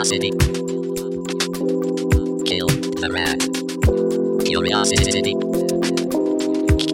[0.00, 0.30] Curiosity.
[2.46, 3.38] Kill the rat.
[4.46, 5.34] Curiosity.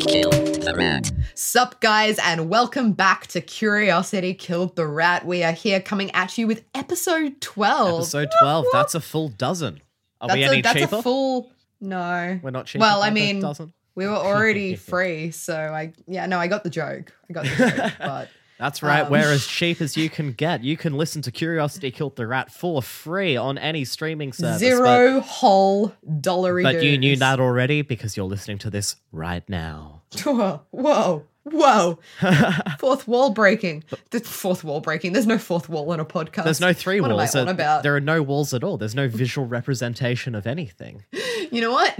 [0.01, 1.13] Kill the rat.
[1.37, 5.25] Sup, guys, and welcome back to Curiosity Killed the Rat.
[5.25, 8.01] We are here coming at you with episode 12.
[8.01, 8.67] Episode 12.
[8.73, 9.83] That's a full dozen.
[10.21, 10.97] Are that's we a, any that's cheaper?
[10.97, 11.53] a full.
[11.81, 12.41] No.
[12.43, 12.81] We're not cheaper.
[12.81, 13.73] Well, I by the mean, dozen.
[13.95, 15.93] we were already free, so I.
[16.09, 17.13] Yeah, no, I got the joke.
[17.31, 18.29] I got the joke, but.
[18.59, 19.03] That's right.
[19.05, 20.65] um, We're as cheap as you can get.
[20.65, 24.61] You can listen to Curiosity Killed the Rat for free on any streaming service.
[24.61, 26.63] Zero whole dollary.
[26.63, 30.03] But, but you knew that already because you're listening to this right now.
[30.25, 31.99] Whoa, whoa, whoa.
[32.79, 33.85] fourth wall breaking.
[34.11, 35.13] The fourth wall breaking.
[35.13, 36.45] There's no fourth wall in a podcast.
[36.45, 37.35] There's no three what walls.
[37.35, 37.83] Am I on There- about?
[37.83, 38.79] There are no walls at all.
[38.79, 41.05] There's no visual representation of anything.
[41.53, 41.97] You know what?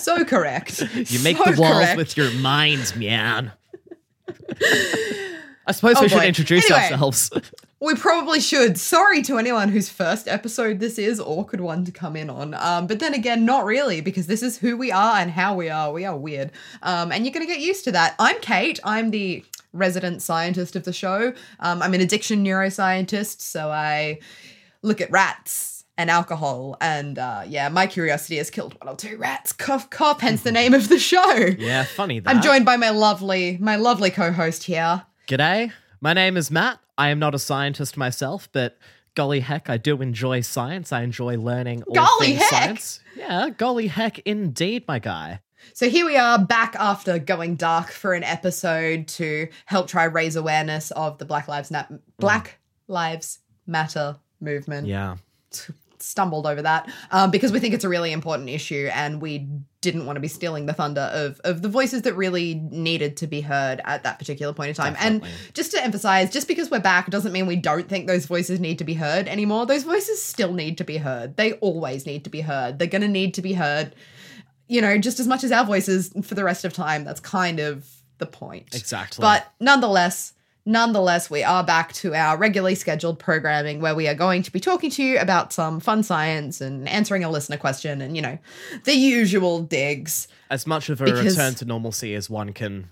[0.00, 0.80] so correct.
[0.80, 1.96] You make So the walls correct.
[1.96, 3.52] with your mind, man.
[5.68, 6.26] I suppose Oh we should boy.
[6.26, 6.90] introduce Anyway.
[6.92, 7.30] ourselves.
[7.80, 8.76] We probably should.
[8.76, 12.52] Sorry to anyone whose first episode this is, awkward one to come in on.
[12.54, 15.68] Um, but then again, not really, because this is who we are and how we
[15.70, 15.92] are.
[15.92, 16.50] We are weird.
[16.82, 18.16] Um, and you're going to get used to that.
[18.18, 18.80] I'm Kate.
[18.82, 21.32] I'm the resident scientist of the show.
[21.60, 24.18] Um, I'm an addiction neuroscientist, so I
[24.82, 26.76] look at rats and alcohol.
[26.80, 29.52] And uh, yeah, my curiosity has killed one or two rats.
[29.52, 31.32] Cough, cough, hence the name of the show.
[31.58, 32.28] yeah, funny that.
[32.34, 35.04] I'm joined by my lovely, my lovely co-host here.
[35.28, 36.80] G'day, my name is Matt.
[36.96, 38.78] I am not a scientist myself, but
[39.14, 40.90] golly heck, I do enjoy science.
[40.90, 42.50] I enjoy learning all Golly things heck!
[42.50, 43.00] science.
[43.14, 45.40] Yeah, golly heck, indeed, my guy.
[45.74, 50.34] So here we are back after going dark for an episode to help try raise
[50.34, 51.84] awareness of the Black Lives Na-
[52.16, 52.94] Black mm.
[52.94, 54.86] Lives Matter movement.
[54.86, 55.16] Yeah,
[56.08, 59.48] Stumbled over that um, because we think it's a really important issue and we
[59.80, 63.26] didn't want to be stealing the thunder of of the voices that really needed to
[63.26, 64.94] be heard at that particular point in time.
[64.94, 65.28] Definitely.
[65.28, 68.58] And just to emphasize, just because we're back doesn't mean we don't think those voices
[68.58, 69.66] need to be heard anymore.
[69.66, 71.36] Those voices still need to be heard.
[71.36, 72.78] They always need to be heard.
[72.78, 73.94] They're going to need to be heard
[74.68, 77.04] you know, just as much as our voices for the rest of time.
[77.04, 77.88] That's kind of
[78.18, 78.74] the point.
[78.74, 79.22] exactly.
[79.22, 80.34] But nonetheless,
[80.68, 84.60] nonetheless, we are back to our regularly scheduled programming where we are going to be
[84.60, 88.38] talking to you about some fun science and answering a listener question and, you know,
[88.84, 90.28] the usual digs.
[90.50, 92.88] as much of a because- return to normalcy as one can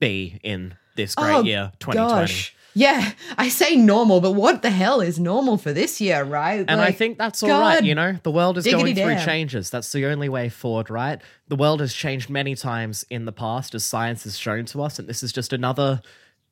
[0.00, 2.22] be in this great Oh, year, 2020.
[2.26, 2.54] Gosh.
[2.74, 6.64] Yeah, I say normal, but what the hell is normal for this year, right?
[6.68, 7.76] And I think that's all right.
[7.78, 9.68] God You know, the world is going through changes.
[9.70, 11.20] That's the only way forward, right?
[11.48, 14.98] The world has changed many times in the past, as science has shown to us,
[14.98, 16.02] and this is just another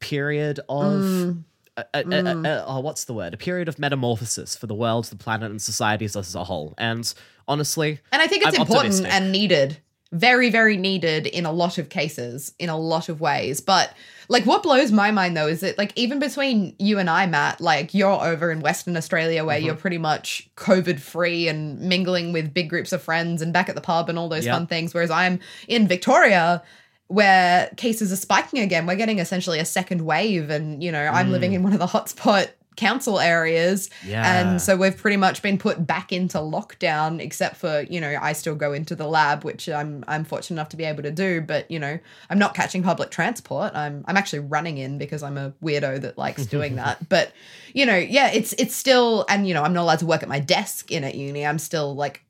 [0.00, 1.02] period of.
[1.02, 1.42] Mm.
[1.78, 3.34] a- a- a- a- oh, what's the word?
[3.34, 6.72] A period of metamorphosis for the world, the planet, and societies as a whole.
[6.78, 7.12] And
[7.46, 9.12] honestly, And I think it's I'm important optimistic.
[9.12, 9.76] and needed.
[10.12, 13.60] Very, very needed in a lot of cases, in a lot of ways.
[13.60, 13.92] But
[14.28, 17.60] like what blows my mind though is that like even between you and I, Matt,
[17.60, 19.66] like you're over in Western Australia where Mm-hmm.
[19.66, 23.74] you're pretty much COVID free and mingling with big groups of friends and back at
[23.74, 24.54] the pub and all those Yeah.
[24.54, 24.94] fun things.
[24.94, 26.62] Whereas I'm in Victoria
[27.08, 28.86] where cases are spiking again.
[28.86, 31.86] We're getting essentially a second wave, and you know, I'm living in one of the
[31.86, 33.88] hotspot council areas.
[34.02, 34.08] Mm.
[34.08, 34.40] Yeah.
[34.40, 38.32] And so we've pretty much been put back into lockdown, except for, you know, I
[38.32, 41.40] still go into the lab, which I'm I'm fortunate enough to be able to do.
[41.40, 41.98] But, you know,
[42.30, 43.74] I'm not catching public transport.
[43.74, 47.08] I'm I'm actually running in because I'm a weirdo that likes doing that.
[47.08, 47.32] But,
[47.72, 50.28] you know, yeah, it's it's still and you know, I'm not allowed to work at
[50.28, 51.44] my desk in at uni.
[51.44, 52.22] I'm still like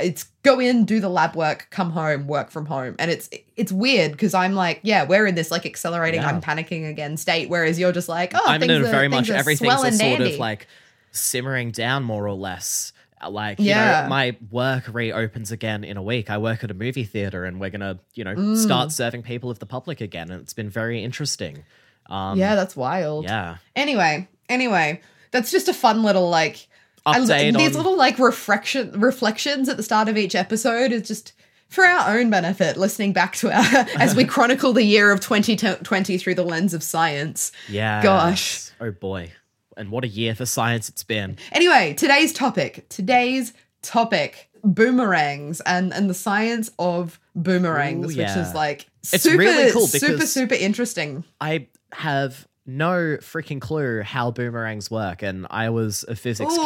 [0.00, 2.96] it's go in, do the lab work, come home, work from home.
[2.98, 6.28] And it's it's weird because I'm like, yeah, we're in this like accelerating, Yeah.
[6.28, 9.08] I'm panicking again state, whereas you're just like, oh, I'm in things a are- very
[9.08, 10.34] much everything's sort dandy.
[10.34, 10.66] of like
[11.12, 12.92] simmering down more or less.
[13.22, 14.02] Uh, Like, you Yeah.
[14.02, 16.28] know, my work reopens again in a week.
[16.30, 18.56] I work at a movie theater and we're going to, you know, Mm.
[18.56, 20.30] start serving people of the public again.
[20.30, 21.64] And it's been very interesting.
[22.10, 23.24] Um, yeah, that's wild.
[23.24, 23.56] Yeah.
[23.76, 25.00] Anyway, anyway,
[25.30, 26.66] that's just a fun little like
[27.06, 31.06] I- Update these on- little like reflection reflections at the start of each episode is
[31.06, 31.32] just
[31.68, 33.64] for our own benefit, listening back to our
[33.98, 37.52] as we chronicle the year of 2020 through the lens of science.
[37.68, 38.02] Yeah.
[38.02, 38.70] Gosh.
[38.80, 39.32] Oh boy.
[39.76, 41.36] And what a year for science it's been.
[41.50, 42.88] Anyway, today's topic.
[42.88, 43.52] Today's
[43.82, 49.72] topic: boomerangs and and the science of boomerangs, Ooh, which is like It's super, really
[49.72, 51.24] cool super, super interesting.
[51.40, 55.22] I have no freaking clue how boomerangs work.
[55.22, 56.64] And I was a physics Ooh.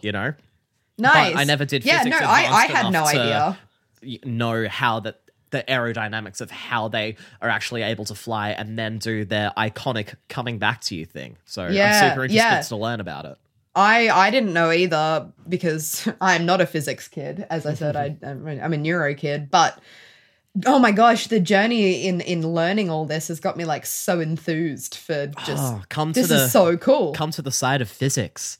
[0.00, 0.34] kid, you know?
[0.98, 1.36] Nice.
[1.36, 2.06] I never did physics.
[2.06, 3.58] Yeah, no, I, I had no idea.
[4.24, 8.98] know how that the aerodynamics of how they are actually able to fly and then
[8.98, 11.36] do their iconic coming back to you thing.
[11.46, 12.60] So Yeah, I'm super interested yeah.
[12.60, 13.38] to learn about it.
[13.74, 17.46] I I didn't know either because I'm not a physics kid.
[17.48, 19.78] As I said, I I'm a neuro kid, but
[20.66, 24.20] oh my gosh, the journey in in learning all this has got me like so
[24.20, 27.12] enthused for just Oh, come to this the is so cool.
[27.12, 28.58] come to the side of physics.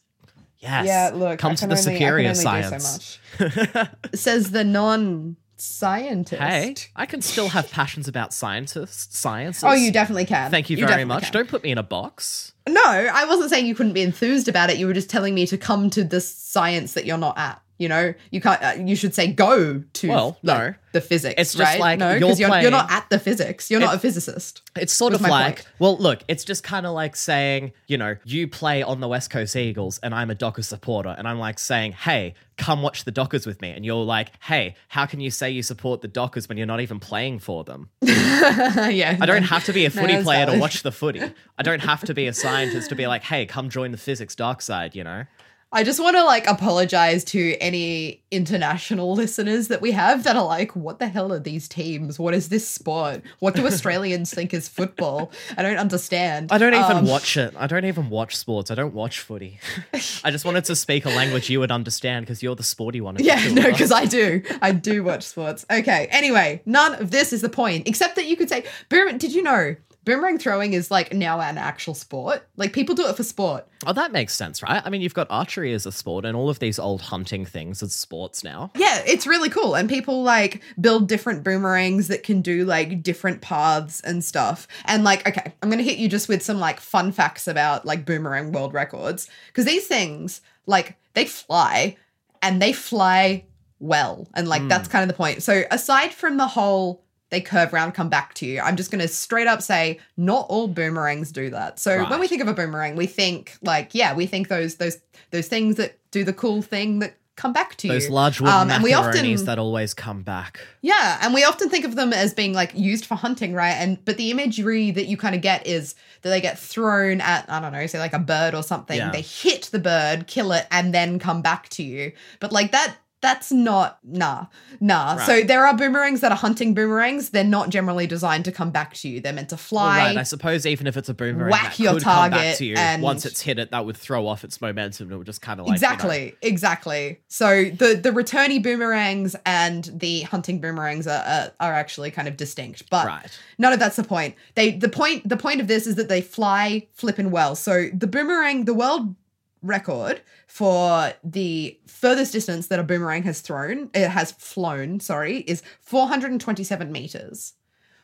[0.61, 0.87] Yes.
[0.87, 3.19] Yeah, look, Come to the only- superior can only do science.
[3.39, 6.43] so Says the non-scientist.
[6.43, 9.63] hey, I can still have passions about scientists, science.
[9.63, 10.51] Oh, you definitely can.
[10.51, 11.25] Thank you, very much.
[11.25, 11.33] can.
[11.33, 12.53] Don't put me in a box.
[12.69, 14.79] No, I wasn't saying you couldn't be enthused about it.
[14.79, 17.63] You were just telling me to come to the science that you're not at.
[17.79, 18.63] You know, you can't.
[18.63, 20.09] Uh, you should say go to.
[20.09, 20.75] Well, like, no.
[20.93, 21.35] the physics.
[21.39, 21.81] It's just right?
[21.81, 23.71] like no, you're because you're, you're not at the physics.
[23.71, 24.63] You're not a physicist.
[24.77, 25.69] It's sort of like, point.
[25.79, 29.31] well, look, it's just kind of like saying, you know, you play on the West
[29.31, 31.15] Coast Eagles and I'm a Dockers supporter.
[31.17, 33.71] And I'm like saying, hey, come watch the Dockers with me.
[33.71, 36.81] And you're like, hey, how can you say you support the Dockers when you're not
[36.81, 37.89] even playing for them?
[38.03, 41.23] yeah, I don't have to be a footy that's player to watch the footy.
[41.57, 44.35] I don't have to be a scientist to be like, hey, come join the physics
[44.35, 45.25] dark side, you know?
[45.71, 50.45] I just want to like apologize to any international listeners that we have that are
[50.47, 52.19] like, what the hell are these teams?
[52.19, 53.21] What is this sport?
[53.41, 55.31] What do Australians think is football?
[55.59, 56.51] I don't understand.
[56.53, 57.53] I don't even Um, watch it.
[57.57, 58.71] I don't even watch sports.
[58.71, 59.61] I don't watch footy.
[60.25, 63.17] I just wanted to speak a language you would understand because you're the sporty one.
[63.19, 64.43] Yeah, no, because I do.
[64.63, 65.67] I do watch sports.
[65.71, 66.09] Okay.
[66.11, 69.19] Anyway, none of this is the point, except that you could say, boom.
[69.19, 69.77] Did you know
[70.09, 72.49] boomerang throwing is like now an actual sport?
[72.57, 73.69] Like people do it for sport.
[73.87, 74.83] Oh, that makes sense, right?
[74.85, 77.83] I mean, you've got archery as a sport, and all of these old hunting things
[77.83, 78.73] as sports now.
[78.75, 79.75] Yeah, it's really cool.
[79.75, 84.67] And people like build different boomerangs that can do like different paths and stuff.
[84.87, 87.85] And like, okay, I'm going to hit you just with some like fun facts about
[87.85, 89.29] like boomerang world records.
[89.49, 91.97] Because these things, like, they fly
[92.43, 93.45] and they fly
[93.79, 94.27] well.
[94.35, 94.93] And like, that's hmm.
[94.93, 95.43] kind of the point.
[95.43, 98.61] So aside from the whole, they curve around, come back to you.
[98.61, 101.79] I'm just going to straight up say not all boomerangs do that.
[101.79, 104.99] So when we think of a boomerang, we think like, yeah, we think those those
[105.31, 107.93] those things that do the cool thing that come back to you.
[107.93, 110.61] Those large wooden Um, and we often that always come back.
[110.83, 113.75] yeah, and we often think of them as being like used for hunting, right?
[113.75, 117.49] And but the imagery that you kind of get is that they get thrown at
[117.49, 118.97] I don't know, say like a bird or something.
[118.99, 119.11] Yeah.
[119.11, 122.13] They hit the bird, kill it, and then come back to you.
[122.41, 124.47] But like that that's not nah
[124.81, 125.17] nah.
[125.19, 127.31] So there are boomerangs that are hunting boomerangs.
[127.31, 129.21] They're not generally designed to come back to you.
[129.21, 131.95] They're meant to Well, fly right, I suppose even if it's a boomerang whack your
[131.95, 134.45] could come back target to you, and- once it's hit it, that would throw off
[134.45, 135.13] its momentum.
[135.13, 137.21] It would just kind of like you know- exactly exactly.
[137.29, 142.37] So the the returny boomerangs and the hunting boomerangs are, are are actually kind of
[142.37, 143.39] distinct but right.
[143.59, 144.35] none of that's the point.
[144.55, 147.55] They the point the point of this is that they fly flipping well.
[147.55, 149.15] So the boomerang the world
[149.63, 155.63] record for the furthest distance that a boomerang has thrown it has flown sorry is
[155.81, 157.55] 427 meters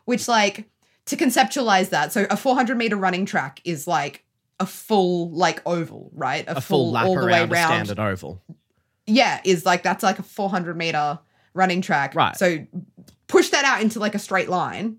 [0.04, 0.68] which like
[1.06, 4.24] to conceptualize that so a 400 meter running track is like
[4.60, 7.98] a full like oval right A full lap all the way around a round standard
[7.98, 8.42] oval.
[9.06, 11.18] yeah, is like that's like a 400 meter
[11.54, 12.14] running track.
[12.14, 12.36] Right.
[12.36, 12.64] So
[13.26, 14.98] push that out into like a straight line,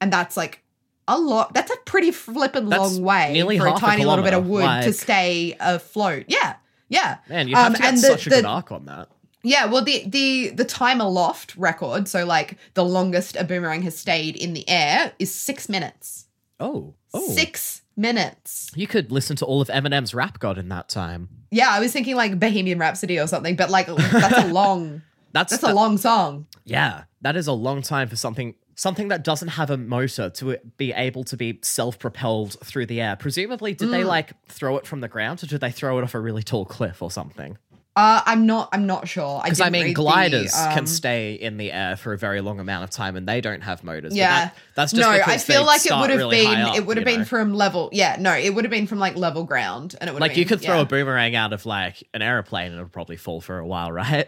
[0.00, 0.63] and that's like
[1.08, 1.52] a lot.
[1.54, 4.46] That's a pretty flippin' That's long way for a half a tiny little bit of
[4.46, 6.24] wood kilometer, to stay afloat.
[6.28, 6.56] Yeah.
[6.88, 7.18] Yeah.
[7.28, 9.08] Man, you have Um, and the- such a the- good arc on that.
[9.46, 13.94] Yeah, well the the the time aloft record, so like the longest a boomerang has
[13.94, 16.24] stayed in the air is 6 minutes.
[16.58, 17.28] Oh, oh.
[17.34, 18.70] 6 minutes.
[18.74, 21.28] You could listen to all of Eminem's rap god in that time.
[21.50, 25.02] Yeah, I was thinking like Bohemian Rhapsody or something, but like that's a long
[25.32, 26.46] That's that's the- a long song.
[26.64, 30.58] Yeah, that is a long time for something something that doesn't have a motor to
[30.76, 33.16] be able to be self-propelled through the air.
[33.16, 33.92] Presumably, did Mm.
[33.92, 36.42] they like throw it from the ground, or did they throw it off a really
[36.42, 37.56] tall cliff or something?
[37.96, 38.70] Uh, I'm not.
[38.72, 39.40] I'm not sure.
[39.44, 42.18] Because I, didn't mean, read the, gliders can um, stay in the air for a
[42.18, 44.16] very long amount of time, and they don't have motors.
[44.16, 45.08] Yeah, that- that's just no.
[45.08, 46.60] I feel like it would have really been.
[46.60, 47.24] up, it would have been know?
[47.24, 47.90] from level.
[47.92, 48.34] Yeah, no.
[48.34, 50.34] It would have been from like level ground, and it would have been.
[50.34, 50.82] like you could throw yeah.
[50.82, 53.92] a boomerang out of like an airplane, and it would probably fall for a while,
[54.02, 54.26] right?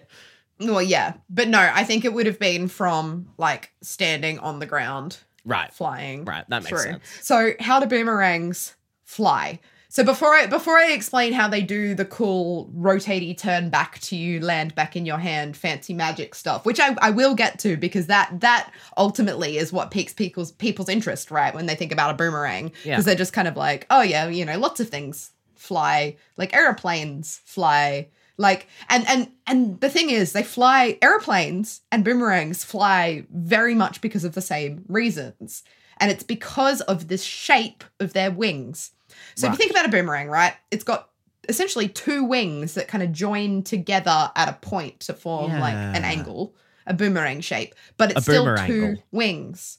[0.58, 1.58] Well, yeah, but no.
[1.58, 5.72] I think it would have been from like standing on the ground, Right.
[5.72, 6.24] flying.
[6.24, 6.92] Right, that makes through.
[6.92, 7.04] sense.
[7.22, 9.60] So, how do boomerangs fly?
[9.88, 14.16] So before I before I explain how they do the cool rotatey turn back to
[14.16, 17.78] you, land back in your hand, fancy magic stuff, which I, I will get to
[17.78, 21.54] because that that ultimately is what piques people's people's interest, right?
[21.54, 23.00] When they think about a boomerang, because Yeah.
[23.00, 27.40] they're just kind of like, oh yeah, you know, lots of things fly, like airplanes
[27.46, 28.08] fly,
[28.38, 34.00] like and and and the thing is, they fly airplanes and boomerangs fly very much
[34.00, 35.62] because of the same reasons,
[35.98, 38.90] and it's because of this shape of their wings.
[39.34, 40.54] So if you think about a boomerang, right?
[40.70, 41.08] It's got
[41.48, 46.04] essentially two wings that kind of join together at a point to form like an
[46.04, 46.54] angle,
[46.86, 48.66] a boomerang shape, but it's A still boomerangle.
[48.96, 49.78] two wings.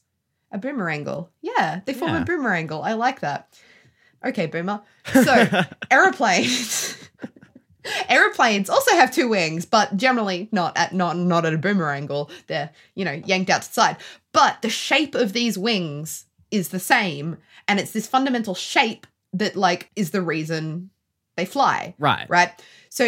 [0.52, 1.28] A boomerangle.
[1.42, 2.22] Yeah, they form Yeah.
[2.22, 2.82] a boomerangle.
[2.84, 3.50] I like that.
[4.26, 4.82] Okay, boomer.
[5.14, 5.48] So
[5.92, 6.96] aeroplanes.
[8.10, 12.30] Aeroplanes also have two wings, but generally not at not not at a boomerangle.
[12.48, 13.98] They're you know yanked out to the side.
[14.34, 19.56] But the shape of these wings is the same, and it's this fundamental shape that
[19.56, 20.90] like is the reason
[21.36, 21.94] they fly.
[22.00, 22.26] Right.
[22.30, 22.52] Right.
[22.90, 23.04] So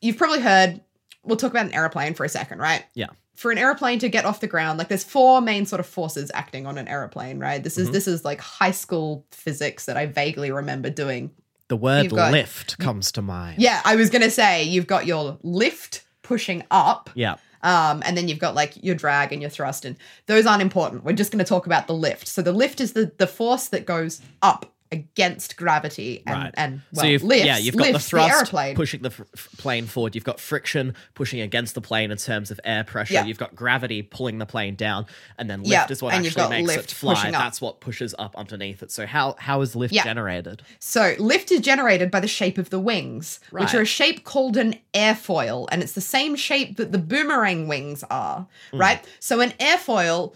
[0.00, 0.80] you've probably heard.
[1.24, 2.84] We'll talk about an aeroplane for a second, right?
[2.94, 3.06] Yeah.
[3.34, 6.30] For an aeroplane to get off the ground, like there's four main sort of forces
[6.34, 7.62] acting on an aeroplane, right?
[7.64, 7.92] This is Mhm.
[7.92, 11.30] this is like high school physics that I vaguely remember doing.
[11.68, 13.60] The word got- lift comes to mind.
[13.60, 17.36] Yeah, I was gonna say you've got your lift pushing up, Yeah.
[17.62, 21.04] um, and then you've got like your drag and your thrust, and those aren't important.
[21.04, 22.26] We're just going to talk about the lift.
[22.28, 26.54] So the lift is the the force that goes up against gravity and Right.
[26.56, 28.74] and well, so you've lifts, yeah you've got the thrust airplane.
[28.76, 30.14] pushing the f- plane forward.
[30.14, 33.14] You've got friction pushing against the plane in terms of air pressure.
[33.14, 33.24] Yeah.
[33.24, 35.06] You've got gravity pulling the plane down,
[35.38, 37.30] and then lift Yeah, is what and actually makes it fly.
[37.30, 38.90] That's what pushes up underneath it.
[38.90, 40.04] So how how is lift Yeah.
[40.04, 40.62] generated?
[40.78, 44.56] So lift is generated by the shape of the wings, which are a shape called
[44.56, 48.78] an airfoil, and it's the same shape that the boomerang wings are, Hmm.
[48.78, 49.04] right?
[49.20, 50.34] So an airfoil.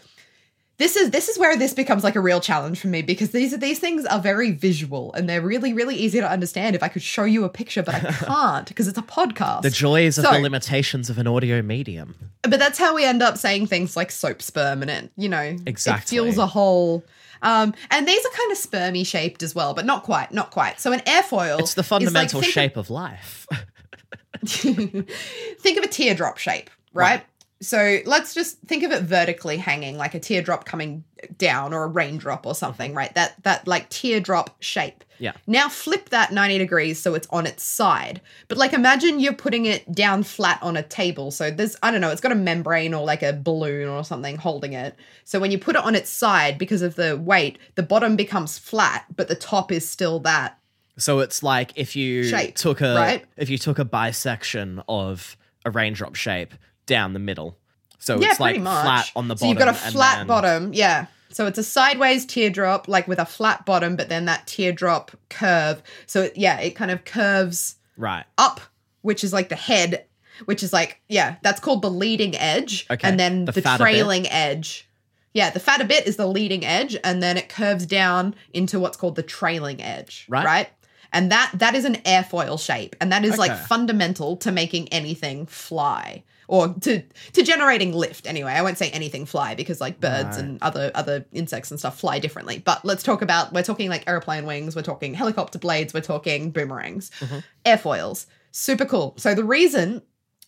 [0.78, 3.56] This is this is where this becomes like a real challenge for me because these
[3.58, 7.02] these things are very visual and they're really really easy to understand if I could
[7.02, 9.62] show you a picture, but I can't because it's a podcast.
[9.62, 12.14] The joys of the limitations of an audio medium.
[12.42, 15.56] but that's how we end up saying things like soap sperm and it you know
[15.66, 16.16] Exactly.
[16.16, 17.04] it feels a whole
[17.42, 20.78] um and these are kind of spermy shaped as well but not quite not quite
[20.80, 23.46] so an airfoil It's the is like- fundamental of- shape of life.
[24.44, 27.24] think of a teardrop shape right?
[27.60, 31.02] So let's just think of it vertically hanging like a teardrop coming
[31.38, 35.32] down or a raindrop or something right that that like teardrop shape Yeah.
[35.48, 38.20] now flip that 90 degrees so it's on its side.
[38.46, 41.32] But like imagine you're putting it down flat on a table.
[41.32, 44.36] So there's I don't know, it's got a membrane or like a balloon or something
[44.36, 44.94] holding it.
[45.24, 48.56] So when you put it on its side because of the weight, the bottom becomes
[48.58, 50.58] flat, but the top is still that.
[50.96, 53.24] So it's like if you Shape, took a right?
[53.36, 56.54] if you took a bisection of a raindrop shape
[56.88, 57.56] down the middle.
[58.00, 58.82] So yeah, it's like much.
[58.84, 59.38] flat on the bottom.
[59.46, 61.06] So you've got a flat then- bottom, yeah.
[61.30, 65.82] So it's a sideways teardrop, like with a flat bottom, but then that teardrop curve.
[66.06, 68.24] So it, yeah, it kind of curves Right.
[68.38, 68.60] up,
[69.02, 70.06] which is like the head,
[70.46, 72.86] which is like, yeah, that's called the leading edge.
[72.90, 73.90] Okay, And then the the, fatter bit.
[73.92, 74.88] trailing edge.
[75.34, 78.96] Yeah, the fatter bit is the leading edge, and then it curves down into what's
[78.96, 80.24] called the trailing edge.
[80.30, 80.44] Right.
[80.46, 80.68] Right.
[81.12, 82.96] And that that is an airfoil shape.
[83.02, 86.24] And that is like fundamental to making anything fly.
[86.48, 87.02] Or to
[87.34, 88.52] to generating lift anyway.
[88.52, 90.44] I won't say anything fly because like birds Right.
[90.46, 92.58] and other other insects and stuff fly differently.
[92.58, 96.50] But let's talk about we're talking like airplane wings, we're talking helicopter blades, we're talking
[96.50, 97.38] boomerangs Mm-hmm.
[97.66, 98.26] airfoils.
[98.50, 99.14] Super cool.
[99.18, 100.02] So the reason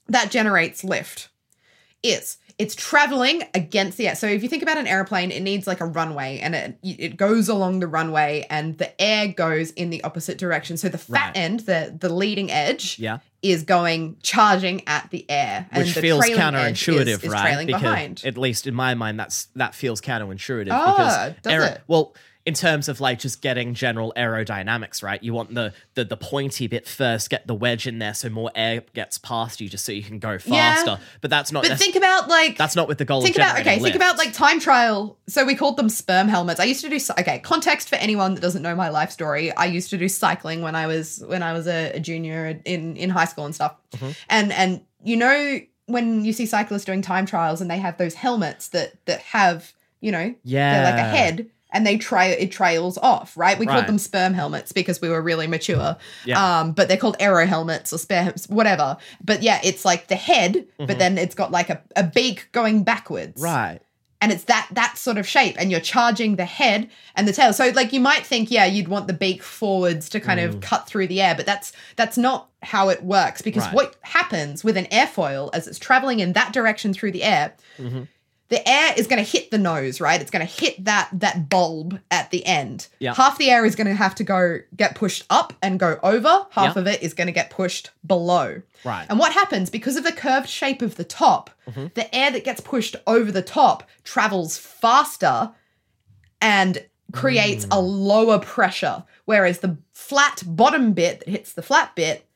[0.09, 1.29] that generates lift
[2.03, 4.15] is it's traveling against the air.
[4.15, 7.17] So if you think about an airplane, it needs like a runway and it it
[7.19, 10.77] goes along the runway and the air goes in the opposite direction.
[10.79, 11.37] So the fat Right.
[11.37, 13.19] end, the the leading edge, Yeah.
[13.43, 15.67] Is going charging at the air.
[15.71, 17.67] And Which the feels counterintuitive, is, is right?
[17.67, 18.23] because behind.
[18.25, 20.69] at least in my mind, that's that feels counterintuitive.
[20.71, 21.81] Ah, because does aero- it?
[21.89, 22.15] Well,
[22.47, 25.23] in terms of like just getting general aerodynamics, right?
[25.23, 28.51] You want the, the the pointy bit first, get the wedge in there, so more
[28.55, 30.75] air gets past you, just so you can go Yeah.
[30.75, 30.99] faster.
[31.21, 31.69] But that's not.
[31.69, 34.17] but think about like that's not with the goal think of about okay think about
[34.19, 37.89] like time trial so we called them sperm helmets i used to do okay context
[37.89, 40.87] for anyone that doesn't know my life story i used to do cycling when i
[40.87, 44.11] was when i was a, a junior in in high school and stuff Mm-hmm.
[44.29, 48.15] and and you know when you see cyclists doing time trials and they have those
[48.15, 52.51] helmets that that have you know yeah they're like a head and they trail it
[52.51, 53.75] trails off right we Right.
[53.75, 56.61] called them sperm helmets because we were really mature Yeah.
[56.61, 60.67] um but they're called aero helmets or spare whatever but yeah it's like the head
[60.79, 63.45] but then it's got like a, a beak going backwards Mm-hmm.
[63.45, 63.81] right.
[64.23, 67.53] and it's that that sort of shape and you're charging the head and the tail
[67.53, 70.49] so like you might think yeah you'd want the beak forwards to kind Mm.
[70.49, 73.75] of cut through the air but that's that's not how it works because Right.
[73.75, 78.03] what happens with an airfoil as it's traveling in that direction through the air Mm-hmm.
[78.51, 81.49] The air is going to hit the nose right it's going to hit that that
[81.49, 83.15] bulb at the end Yeah.
[83.15, 86.47] half the air is going to have to go get pushed up and go over
[86.51, 86.81] half Yeah.
[86.83, 89.07] of it is going to get pushed below Right.
[89.09, 91.87] and what happens because of the curved shape of the top, Mm-hmm.
[91.95, 95.53] the air that gets pushed over the top travels faster
[96.41, 98.07] and creates a Mm.
[98.07, 99.05] lower pressure.
[99.25, 102.27] Whereas the flat bottom bit that hits the flat bit,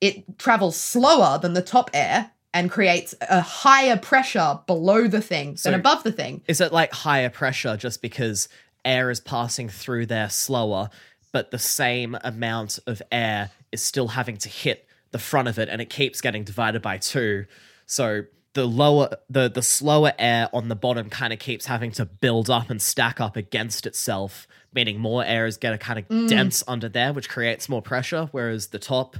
[0.00, 5.56] it travels slower than the top air and creates a higher pressure below the thing
[5.56, 6.42] So- than above the thing.
[6.48, 8.48] Is it like higher pressure just because
[8.84, 10.88] air is passing through there slower,
[11.32, 15.68] but the same amount of air is still having to hit the front of it
[15.68, 17.44] and it keeps getting divided by two?
[17.86, 18.24] So
[18.54, 22.48] the lower the the slower air on the bottom kind of keeps having to build
[22.48, 26.28] up and stack up against itself, meaning more air is getting kind of Mm.
[26.28, 29.16] dense under there, which creates more pressure, whereas the top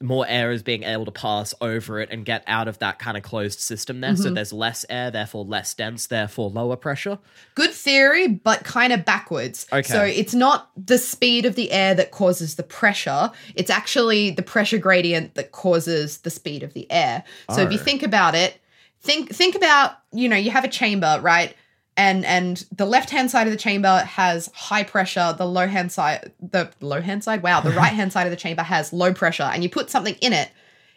[0.00, 3.16] more air is being able to pass over it and get out of that kind
[3.16, 4.12] of closed system there.
[4.12, 4.22] Mm-hmm.
[4.22, 7.18] So there's less air, therefore less dense, therefore lower pressure.
[7.54, 9.66] Good theory, but kind of backwards.
[9.72, 9.82] Okay.
[9.82, 13.30] So it's not the speed of the air that causes the pressure.
[13.54, 17.24] It's actually the pressure gradient that causes the speed of the air.
[17.50, 17.82] So if you Oh.
[17.82, 18.58] think about it,
[19.02, 21.54] think think about, you know, you have a chamber, right?
[21.96, 25.34] And and the left hand side of the chamber has high pressure.
[25.38, 28.36] The low hand side, the low hand side, wow, the right hand side of the
[28.36, 29.44] chamber has low pressure.
[29.44, 30.50] And you put something in it,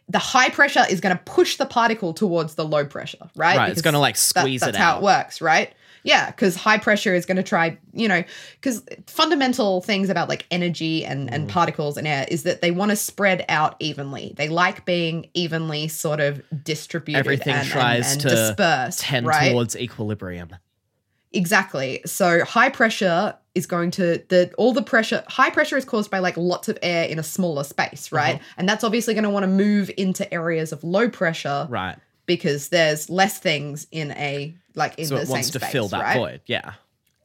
[0.09, 3.57] the high pressure is going to push the particle towards the low pressure, right?
[3.57, 4.97] Right, it's gonna, like, that- squeeze that's it how out.
[4.99, 5.71] it works, right?
[6.03, 8.23] Yeah, because high pressure is going to try, you know,
[8.59, 11.33] because fundamental things about like energy and, Mm.
[11.33, 14.33] and particles and air is that they want to spread out evenly.
[14.37, 17.19] They like being evenly sort of distributed.
[17.19, 19.51] Everything and, and- tries and to dispersed, Tend right?
[19.51, 20.55] towards equilibrium.
[21.33, 22.01] Exactly.
[22.05, 26.19] So high pressure is going to the all the pressure high pressure is caused by
[26.19, 28.35] like lots of air in a smaller space, right?
[28.35, 28.43] Uh-huh.
[28.57, 31.97] And that's obviously going to want to move into areas of low pressure Right.
[32.27, 35.71] because there's less things in a like in So the it wants same to space,
[35.71, 36.17] fill that right?
[36.17, 36.41] void.
[36.45, 36.73] Yeah.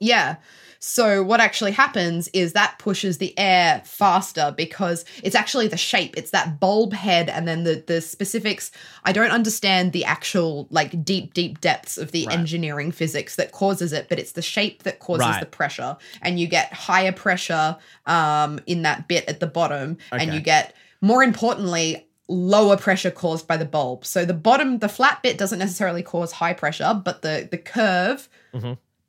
[0.01, 0.37] Yeah.
[0.85, 6.17] So what actually happens is that pushes the air faster because it's actually the shape.
[6.17, 8.73] It's that bulb head and then the the specifics.
[9.05, 12.37] I don't understand the actual like deep deep depths of the Right.
[12.37, 15.39] engineering physics that causes it, but it's the shape that causes Right.
[15.41, 20.35] the pressure and you get higher pressure um in that bit at the bottom and
[20.35, 24.05] you get more importantly lower pressure caused by the bulb.
[24.05, 28.29] So the bottom the flat bit doesn't necessarily cause high pressure, but the the curve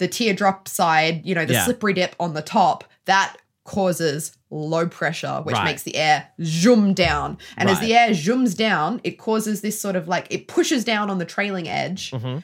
[0.03, 1.65] the teardrop side, you know, the Yeah.
[1.65, 5.63] slippery dip on the top, that causes low pressure, which Right.
[5.65, 7.37] makes the air zoom down.
[7.57, 11.09] And as the air zooms down, it causes this sort of like it pushes down
[11.09, 12.11] on the trailing edge.
[12.11, 12.43] Mhm.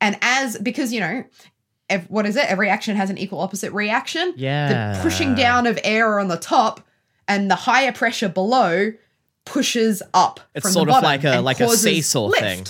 [0.00, 1.24] And as because you know,
[1.90, 2.44] ev- what is it?
[2.48, 4.34] Every action has an equal opposite reaction.
[4.36, 4.92] Yeah.
[4.92, 6.80] The pushing down of air on the top
[7.26, 8.92] and the higher pressure below
[9.46, 10.40] pushes up.
[10.54, 12.42] It's from sort the of like a like a seesaw lift.
[12.42, 12.66] thing.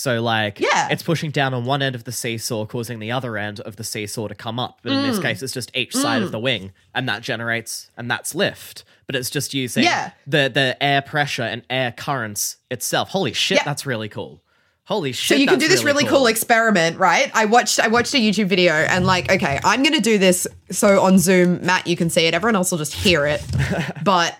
[0.00, 0.88] So like Yeah.
[0.90, 3.84] it's pushing down on one end of the seesaw, causing the other end of the
[3.84, 4.78] seesaw to come up.
[4.82, 5.10] But in Mm.
[5.10, 8.84] this case, it's just each side of the wing, and that generates and that's lift.
[9.06, 10.12] But it's just using Yeah.
[10.26, 13.10] the the air pressure and air currents itself.
[13.10, 13.64] Holy shit, Yeah.
[13.64, 14.42] that's really cool.
[14.84, 15.28] Holy shit.
[15.28, 16.18] So you can do this really cool.
[16.18, 17.30] cool experiment, right?
[17.34, 20.46] I watched I watched a YouTube video and like, okay, I'm gonna do this.
[20.70, 22.34] So on Zoom, Matt, you can see it.
[22.34, 23.42] Everyone else will just hear it.
[24.02, 24.36] but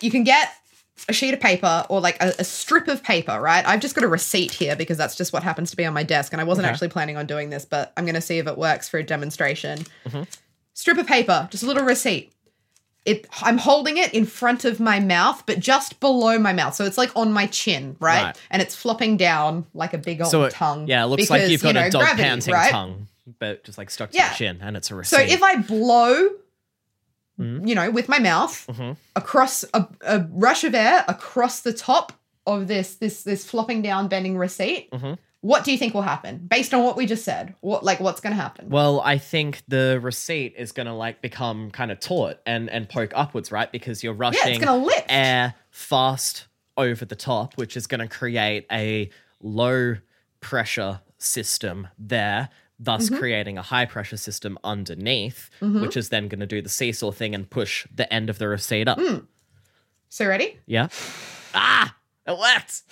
[0.00, 0.52] you can get
[1.08, 3.66] a sheet of paper or like a, a strip of paper, right?
[3.66, 6.02] I've just got a receipt here because that's just what happens to be on my
[6.02, 6.72] desk, and I wasn't Okay.
[6.72, 9.80] actually planning on doing this, but I'm gonna see if it works for a demonstration.
[10.06, 10.22] Mm-hmm.
[10.74, 12.32] Strip of paper, just a little receipt.
[13.04, 16.74] It, I'm holding it in front of my mouth, but just below my mouth.
[16.74, 18.24] So it's like on my chin, right?
[18.24, 18.40] Right.
[18.50, 20.86] And it's flopping down like a big old So it, tongue.
[20.88, 22.70] yeah, it looks like you've got you know, a dog gravity, panting right?
[22.70, 23.06] tongue,
[23.38, 24.26] but just like stuck to Yeah.
[24.28, 25.16] your chin, and it's a receipt.
[25.16, 26.28] So if I blow,
[27.38, 27.68] Mhm.
[27.68, 28.96] you know, with my mouth Mhm.
[29.16, 32.12] across a, a rush of air across the top
[32.46, 35.18] of this this this flopping down bending receipt, Mhm.
[35.40, 37.54] what do you think will happen based on what we just said?
[37.60, 38.70] What like what's going to happen?
[38.70, 43.12] Well, I think the receipt is gonna like become kind of taut and and poke
[43.14, 43.70] upwards, right?
[43.70, 45.06] Because you're yeah, rushing it's going to lift.
[45.08, 46.46] air fast
[46.76, 49.10] over the top, which is gonna create a
[49.42, 49.96] low
[50.40, 53.18] pressure system there, thus Mm-hmm.
[53.18, 57.48] creating a high pressure system underneath, which is then gonna do the seesaw thing and
[57.50, 58.98] push the end of the receipt up.
[58.98, 59.26] Mm.
[60.08, 60.58] So ready?
[60.66, 60.88] Yeah.
[61.54, 61.94] Ah,
[62.26, 62.82] it worked.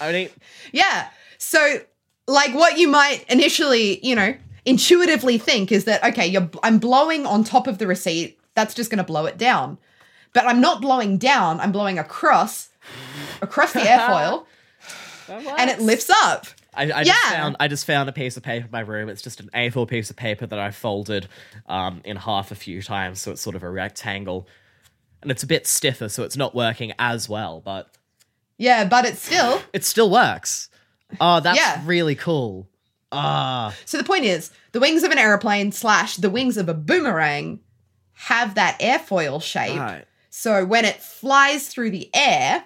[0.00, 0.28] I mean,
[0.72, 1.08] Yeah.
[1.38, 1.80] So
[2.26, 7.26] like what you might initially, you know, intuitively think is that okay, you're I'm blowing
[7.26, 9.78] on top of the receipt, that's just going to blow it down.
[10.34, 12.68] But I'm not blowing down, I'm blowing across
[13.42, 14.44] across the airfoil
[15.28, 16.46] and it lifts up.
[16.74, 17.02] I, I Yeah.
[17.04, 19.08] just found I just found a piece of paper in my room.
[19.08, 21.28] It's just an A4 piece of paper that I folded
[21.66, 24.46] um, in half a few times, so it's sort of a rectangle,
[25.20, 27.88] and it's a bit stiffer, so it's not working as well, but
[28.58, 30.68] Yeah, but it still it still works.
[31.20, 31.82] Oh, that's Yeah.
[31.84, 32.68] really cool.
[33.14, 36.74] Ah, So the point is, the wings of an aeroplane slash the wings of a
[36.74, 37.60] boomerang
[38.14, 39.78] have that airfoil shape.
[39.78, 40.04] right.
[40.30, 42.64] So when it flies through the air,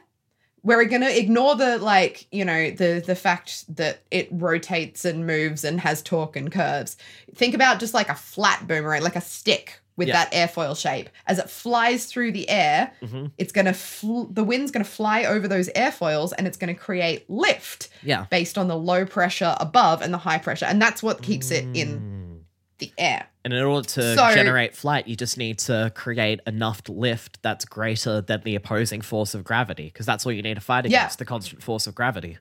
[0.67, 5.27] we're going to ignore the like, you know, the the fact that it rotates and
[5.27, 6.97] moves and has torque and curves.
[7.35, 10.25] Think about just like a flat boomerang, like a stick with Yeah.
[10.25, 11.09] that airfoil shape.
[11.27, 13.31] As it flies through the air, Mhm.
[13.39, 16.75] it's going to fl- the wind's going to fly over those airfoils and it's going
[16.75, 18.27] to create lift Yeah.
[18.29, 20.67] based on the low pressure above and the high pressure.
[20.67, 22.45] And that's what keeps it in Mm.
[22.79, 23.27] the air.
[23.47, 27.65] And in order to So- generate flight, you just need to create enough lift that's
[27.65, 31.03] greater than the opposing force of gravity, because that's all you need to fight Yeah.
[31.03, 32.39] against the constant force of gravity.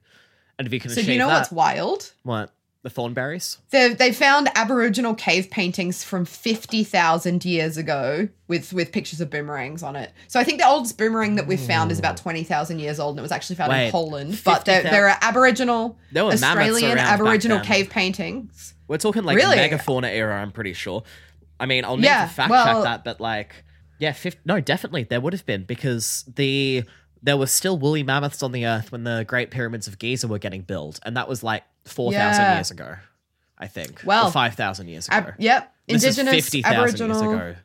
[0.57, 2.11] And if you can So achieve you know that, what's wild?
[2.23, 2.49] what?
[2.85, 3.57] The Thornberrys.
[3.71, 9.31] They they found Aboriginal cave paintings from fifty thousand years ago with with pictures of
[9.31, 10.13] boomerangs on it.
[10.27, 12.23] So I think the oldest boomerang that we've found is about hmm.
[12.23, 14.39] twenty thousand years old, and it was actually found Wait, in Poland.
[14.45, 18.75] But there, 50,000 there are Aboriginal, There Australian Aboriginal cave paintings.
[18.87, 19.57] We're talking like Really?
[19.57, 21.01] megafauna era, I'm pretty sure.
[21.59, 23.63] I mean, I'll need Yeah, to fact well- check that, but like,
[23.97, 26.83] yeah, 50, no, definitely there would have been because the
[27.25, 30.39] there were still woolly mammoths on the earth when the Great Pyramids of Giza were
[30.39, 32.55] getting built, and that was like four thousand Yeah.
[32.55, 32.95] years ago,
[33.57, 34.01] I think.
[34.05, 35.17] Well, or five thousand years ago.
[35.17, 37.55] Ab- yep, This is indigenous 50,000 Aboriginal years ago.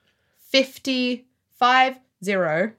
[0.51, 1.27] fifty
[1.59, 2.73] five zero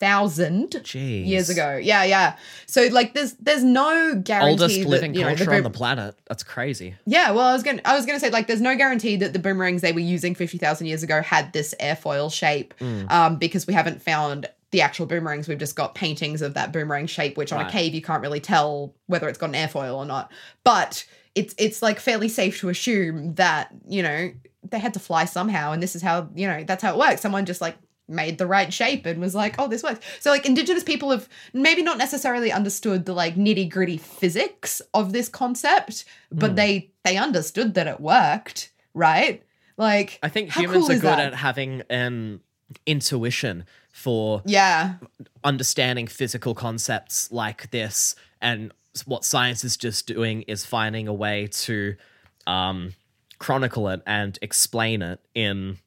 [0.00, 1.26] thousand Jeez.
[1.26, 1.76] years ago.
[1.82, 2.36] Yeah, yeah.
[2.66, 5.70] So like, there's there's no guarantee Oldest that, living you know, culture on boom- the
[5.76, 6.14] planet.
[6.28, 6.94] That's crazy.
[7.04, 9.40] Yeah, well, I was gonna, I was gonna say like, there's no guarantee that the
[9.40, 13.10] boomerangs they were using fifty thousand years ago had this airfoil shape, Mm.
[13.10, 15.48] um, because we haven't found the actual boomerangs.
[15.48, 17.68] We've just got paintings of that boomerang shape, which on Right.
[17.68, 20.30] a cave you can't really tell whether it's got an airfoil or not.
[20.64, 21.04] But
[21.34, 24.32] it's it's like fairly safe to assume that you know
[24.68, 27.20] they had to fly somehow, and this is how you know that's how it works.
[27.20, 27.76] Someone just like
[28.10, 30.00] made the right shape and was like, oh, this works.
[30.20, 35.12] So like indigenous people have maybe not necessarily understood the like nitty gritty physics of
[35.12, 36.56] this concept, but Hmm.
[36.56, 39.42] they they understood that it worked, right?
[39.76, 41.18] Like I think humans cool are good that?
[41.20, 42.40] at having an
[42.86, 43.64] intuition
[43.98, 44.94] for yeah,
[45.42, 48.72] understanding physical concepts like this and
[49.04, 51.96] what science is just doing is finding a way to
[52.46, 52.94] um,
[53.38, 55.78] chronicle it and explain it in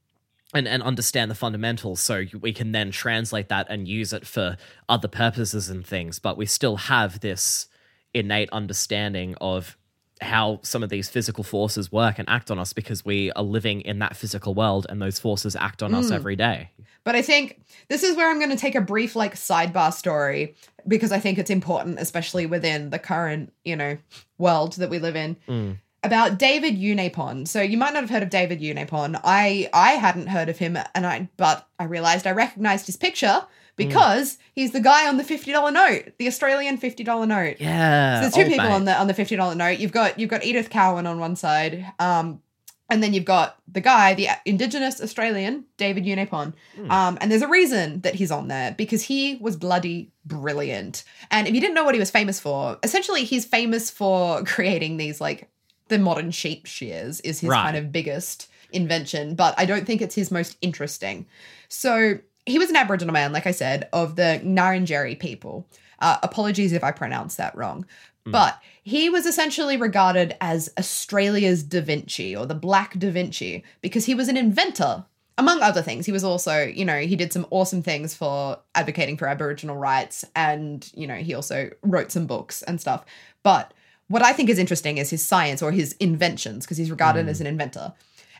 [0.53, 2.01] and, and understand the fundamentals.
[2.01, 4.57] So we can then translate that and use it for
[4.89, 7.67] other purposes and things but we still have this
[8.13, 9.77] innate understanding of
[10.21, 13.81] how some of these physical forces work and act on us because we are living
[13.81, 16.69] in that physical world and those forces act on us every day
[17.03, 20.55] But I think this is where I'm going to take a brief like sidebar story
[20.87, 23.97] because I think it's important, especially within the current, you know,
[24.37, 25.35] world that we live in.
[25.47, 25.77] Mm.
[26.03, 27.47] About David Unaipon.
[27.47, 29.19] So you might not have heard of David Unaipon.
[29.23, 33.45] I I hadn't heard of him, and I but I realized I recognized his picture
[33.87, 37.57] because he's the guy on the fifty dollar note, the Australian fifty dollar note.
[37.59, 38.73] yeah So there's two people mate.
[38.75, 39.79] on the on the fifty dollar note.
[39.79, 42.41] You've got you've got Edith Cowan on one side, um,
[42.89, 46.53] and then you've got the guy, the Indigenous Australian David Unaipon.
[46.75, 46.91] Hmm.
[46.91, 51.03] Um, and there's a reason that he's on there because he was bloody brilliant.
[51.29, 54.97] And if you didn't know what he was famous for, essentially he's famous for creating
[54.97, 55.49] these like
[55.87, 57.63] the modern sheep shears is his Right.
[57.63, 61.25] kind of biggest invention, but I don't think it's his most interesting.
[61.67, 65.67] So he was an Aboriginal man, like I said, of the Ngarrindjeri people.
[65.99, 67.85] Uh, apologies if I pronounce that wrong.
[68.25, 74.05] But he was essentially regarded as Australia's Da Vinci or the Black Da Vinci because
[74.05, 75.05] he was an inventor.
[75.37, 79.17] Among other things, he was also, you know, he did some awesome things for advocating
[79.17, 83.05] for Aboriginal rights and, you know, he also wrote some books and stuff.
[83.41, 83.73] But
[84.07, 87.41] what I think is interesting is his science or his inventions because he's regarded as
[87.41, 87.93] an inventor.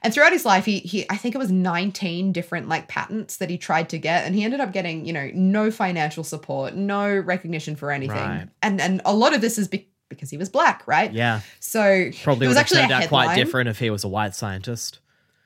[0.03, 3.49] And throughout his life, he he I think it was 19 different like patents that
[3.49, 7.15] he tried to get, and he ended up getting you know no financial support, no
[7.17, 8.47] recognition for anything, Right.
[8.63, 11.13] and and a lot of this is be- because he was black, right?
[11.13, 14.07] Yeah, So probably was would have actually turned out quite different if he was a
[14.09, 14.99] white scientist.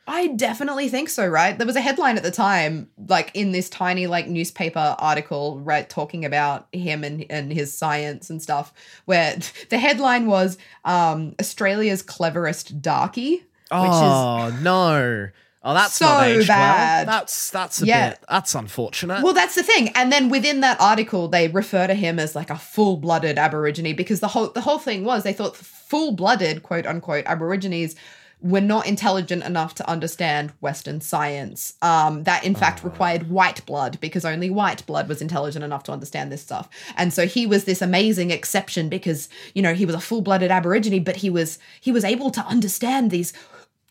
[0.07, 1.57] I definitely think so, right?
[1.57, 5.89] There was a headline at the time, like in this tiny like newspaper article, right,
[5.89, 8.71] talking about him and, and his science and stuff,
[9.05, 9.35] where
[9.69, 13.43] the headline was um Australia's cleverest darkie.
[13.71, 15.29] Is oh no!
[15.67, 17.07] Oh, that's so not aged bad.
[17.07, 17.17] Well.
[17.17, 18.09] That's that's a Yeah.
[18.11, 18.19] bit.
[18.29, 19.23] That's unfortunate.
[19.23, 19.89] Well, that's the thing.
[19.95, 24.19] And then within that article, they refer to him as like a full-blooded Aborigine because
[24.19, 27.95] the whole the whole thing was they thought full-blooded quote unquote Aborigines
[28.41, 31.73] were not intelligent enough to understand Western science.
[31.81, 35.91] Um, that in fact required white blood because only white blood was intelligent enough to
[35.91, 36.69] understand this stuff.
[36.95, 41.03] And so he was this amazing exception because you know he was a full-blooded Aborigine,
[41.03, 43.33] but he was he was able to understand these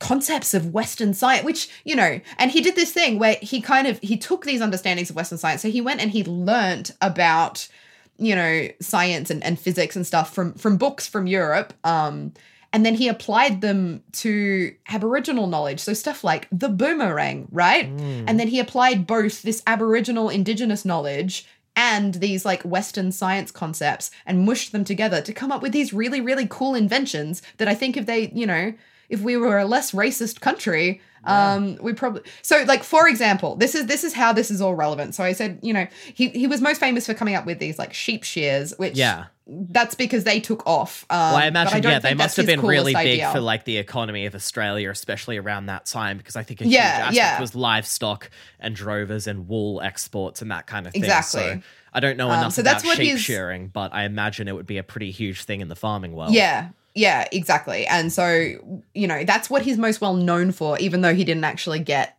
[0.01, 3.87] concepts of western science which you know and he did this thing where he kind
[3.87, 5.63] of he took these understandings of western science.
[5.63, 7.69] So he went and he learnt about
[8.19, 12.33] you know science and, and physics and stuff from from books from europe um
[12.73, 15.79] and then he applied them to aboriginal knowledge.
[15.79, 17.87] So stuff like the boomerang right?
[18.27, 24.11] And then he applied both this aboriginal indigenous knowledge and these like western science concepts
[24.27, 27.75] and mushed them together to come up with these really really cool inventions that i
[27.75, 28.73] think if they you know
[29.09, 33.75] if we were a less racist country um we probably so like for example this
[33.75, 36.47] is this is how this is all relevant so i said you know he he
[36.47, 39.25] was most famous for coming up with these like sheep shears which Yeah.
[39.47, 42.61] that's because they took off um, well, I imagine, don't yeah, they must have been
[42.61, 43.33] really big idea.
[43.33, 46.83] for like the economy of Australia, especially around that time, because I think a Yeah,
[46.83, 47.41] huge aspect yeah.
[47.41, 51.05] was livestock and drovers and wool exports and that kind of thing.
[51.05, 51.41] Exactly.
[51.43, 51.61] So
[51.95, 54.53] I don't know Um, enough so about that's what sheep shearing, but I imagine it
[54.55, 56.33] would be a pretty huge thing in the farming world.
[56.35, 56.69] Yeah.
[56.95, 57.87] Yeah, exactly.
[57.87, 61.45] And so, you know, that's what he's most well known for, even though he didn't
[61.45, 62.17] actually get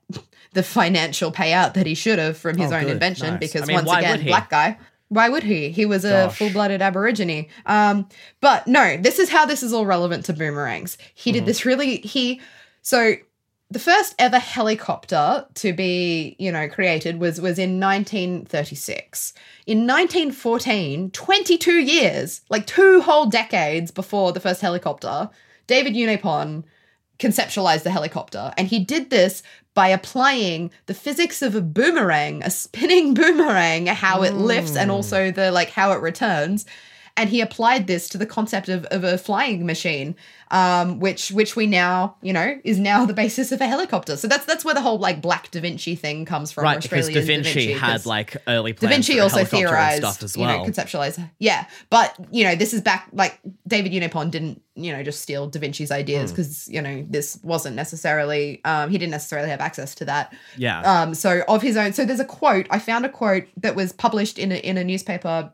[0.53, 2.91] the financial payout that he should have from his Oh, own good.
[2.91, 3.31] invention.
[3.35, 3.39] Nice.
[3.39, 4.77] Because I mean, once again, black guy.
[5.09, 5.69] Why would he?
[5.69, 7.47] He was a full blooded Aborigine.
[7.65, 8.09] Um,
[8.41, 10.97] but no, this is how this is all relevant to boomerangs.
[11.13, 11.35] He Mm-hmm.
[11.39, 12.41] did this really, he,
[12.81, 13.13] so
[13.75, 19.33] the first ever helicopter to be, you know, created was was in 1936.
[19.67, 25.29] In 1914, 22 years, like two whole decades before the first helicopter,
[25.67, 26.63] David Unaipon
[27.19, 32.51] conceptualized the helicopter and he did this by applying the physics of a boomerang, a
[32.51, 34.93] spinning boomerang, how it lifts and mm.
[34.93, 36.65] also the like how it returns
[37.17, 40.15] and he applied this to the concept of, of a flying machine
[40.51, 44.28] um, which which we now you know is now the basis of a helicopter so
[44.28, 47.17] that's that's where the whole like black da vinci thing comes from right, because Da
[47.19, 51.65] Australian Vinci, had like early da vinci also theorized stuff as you know conceptualized yeah
[51.89, 55.60] but you know this is back like david unaipon didn't you know just steal da
[55.60, 56.36] vinci's ideas Hmm.
[56.36, 60.82] because you know this wasn't necessarily um, he didn't necessarily have access to that yeah.
[60.82, 61.93] um, so of his own.
[61.93, 62.67] So there's a quote.
[62.69, 65.51] I found a quote that was published in a, in a newspaper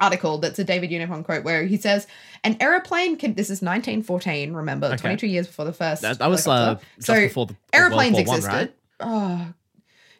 [0.00, 2.06] article that's a David Unaipon quote where he says,
[2.42, 4.52] "An aeroplane can." This is 1914.
[4.54, 6.02] Remember, 22 years before the first.
[6.02, 8.56] that, that was uh, just so before the airplanes World War One, existed.
[8.56, 8.74] right?
[9.00, 9.52] Oh.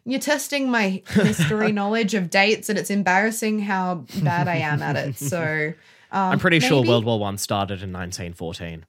[0.07, 4.95] You're testing my history knowledge of dates, and it's embarrassing how bad I am at
[4.95, 5.15] it.
[5.25, 5.73] So,
[6.11, 8.85] um, I'm pretty sure World War One started in 1914.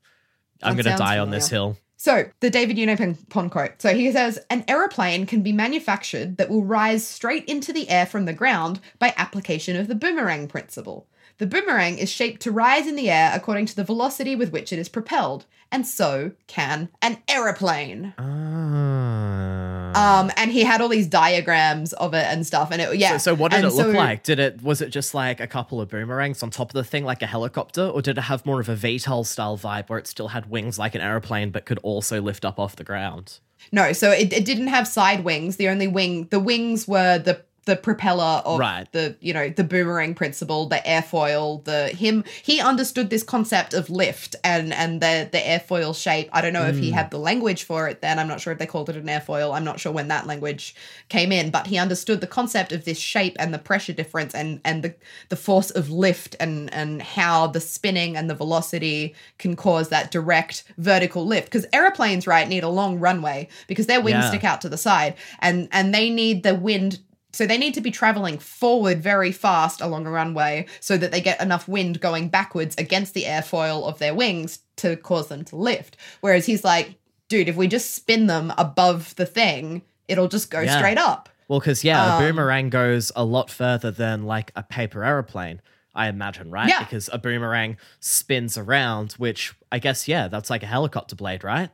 [0.63, 1.79] I'm gonna sounds die on this hill.
[1.97, 3.81] So, the David Unaipon quote.
[3.81, 8.05] So, he says An aeroplane can be manufactured that will rise straight into the air
[8.05, 11.07] from the ground by application of the boomerang principle.
[11.39, 14.73] The boomerang is shaped to rise in the air according to the velocity with which
[14.73, 18.15] it is propelled, and so can an aeroplane.
[18.19, 19.93] Ah.
[19.97, 23.19] Um, and he had all these diagrams of it and stuff, and it yeah.
[23.19, 24.23] So, so what did And it look like?
[24.23, 27.05] Did it was it just like a couple of boomerangs on top of the thing,
[27.05, 30.07] like a helicopter, or did it have more of a VTOL style vibe where it
[30.07, 33.41] still had wings like an aeroplane, but could also lift up off the ground?
[33.73, 35.57] No, so it, it didn't have side wings.
[35.57, 38.91] The only wing, the wings were the the propeller of Right.
[38.93, 42.25] the you know the boomerang principle, the airfoil, the him.
[42.43, 46.31] He understood this concept of lift and and the the airfoil shape.
[46.33, 46.97] I don't know if he hmm.
[46.97, 48.19] had the language for it then.
[48.19, 49.55] I'm not sure if they called it an airfoil.
[49.55, 50.75] I'm not sure when that language
[51.09, 54.61] came in, but he understood the concept of this shape and the pressure difference and
[54.65, 54.95] and the
[55.29, 60.11] the force of lift and and how the spinning and the velocity can cause that
[60.13, 64.29] direct vertical lift because airplanes right need a long runway because their wings Yeah.
[64.29, 67.01] stick out to the side and and they need the wind
[67.37, 71.21] so they need to be traveling forward very fast along a runway so that they
[71.21, 75.57] get enough wind going backwards against the airfoil of their wings to cause them to
[75.57, 76.95] lift whereas he's like
[77.29, 80.77] dude if we just spin them above the thing it'll just go Yeah.
[80.79, 84.65] straight up Well, because yeah, Um, a boomerang goes a lot further than like a
[84.65, 85.61] paper aeroplane.
[85.95, 86.69] I imagine, right?
[86.69, 86.81] Yeah.
[86.81, 91.71] Because a boomerang spins around, which I guess, yeah, that's like a helicopter blade, right?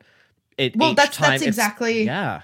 [0.59, 2.43] It, Well, that's- that's exactly- yeah.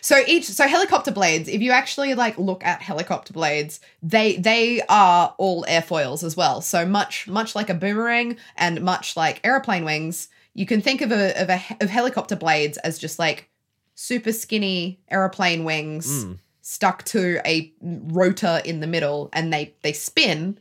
[0.00, 4.82] So each so helicopter blades, if you actually like look at helicopter blades, they they
[4.88, 6.60] are all airfoils as well.
[6.60, 11.10] So much much like a boomerang and much like airplane wings, you can think of
[11.12, 13.48] a of a of helicopter blades as just like
[13.94, 16.38] super skinny airplane wings Mm.
[16.62, 20.58] stuck to a rotor in the middle and they they spin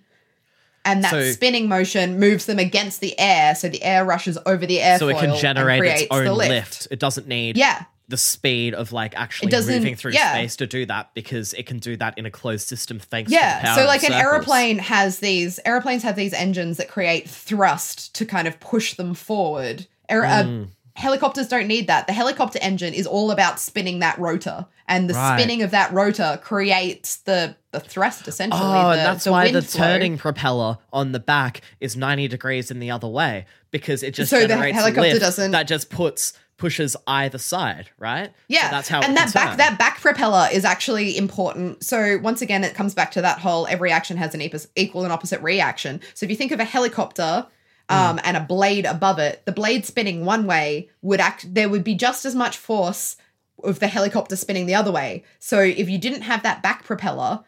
[0.85, 4.65] and that So- spinning motion moves them against the air so the air rushes over
[4.65, 6.87] the airfoil So it can generate its own the lift.
[6.91, 7.83] It doesn't need Yeah.
[8.07, 10.33] The speed of like actually moving through yeah.
[10.33, 13.35] space to do that because it can do that in a closed system thanks to
[13.35, 14.21] the Yeah, power so like an circles.
[14.21, 19.13] aeroplane has these airplanes have these engines that create thrust to kind of push them
[19.15, 19.87] forward.
[20.07, 20.63] Aer- Mm.
[20.65, 22.07] uh, helicopters don't need that.
[22.07, 25.37] The helicopter engine is all about spinning that rotor, and the Right.
[25.37, 28.61] spinning of that rotor creates the the thrust essentially.
[28.63, 29.83] Oh, the, and that's the why the flow.
[29.83, 34.29] turning propeller on the back is 90 degrees in the other way because it just
[34.29, 38.27] So the helicopter lift doesn't- that just puts pushes either side, right?
[38.27, 39.57] So Yeah, that's how and that back turn.
[39.57, 41.83] that back propeller is actually important.
[41.83, 44.41] So once again, it comes back to that whole every action has an
[44.75, 46.01] equal and opposite reaction.
[46.13, 47.47] So if you think of a helicopter
[47.89, 51.53] um, and a blade above it, the blade spinning one way would act.
[51.53, 53.17] There would be just as much force
[53.63, 55.23] of the helicopter spinning the other way.
[55.39, 57.43] So if you didn't have that back propeller.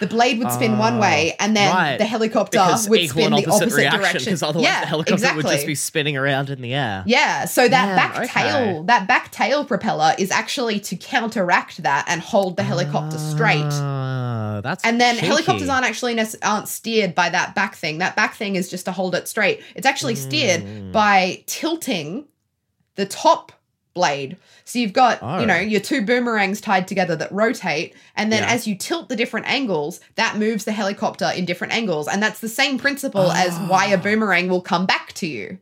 [0.00, 1.98] The blade would spin one way, and then Ah, Right.
[1.98, 4.24] the helicopter because would spin the opposite, reaction direction.
[4.24, 5.42] because otherwise yeah, the helicopter exactly.
[5.44, 7.02] would just be spinning around in the air.
[7.06, 8.26] Yeah, so that Yeah, back okay.
[8.50, 13.60] tail, that back tail propeller is actually to counteract that and hold the helicopter straight.
[13.62, 15.26] Oh, that's And then cheeky.
[15.26, 17.98] helicopters aren't actually aren't steered by that back thing.
[17.98, 19.60] That back thing is just to hold it straight.
[19.74, 22.24] It's actually steered by tilting
[22.94, 23.52] the top
[24.00, 24.36] blade.
[24.64, 25.40] So you've got, Oh.
[25.40, 28.54] you know, your two boomerangs tied together that rotate, and then Yeah.
[28.54, 32.06] as you tilt the different angles, that moves the helicopter in different angles.
[32.08, 33.94] And that's the same principle as why Ah.
[33.94, 35.58] a boomerang will come back to you.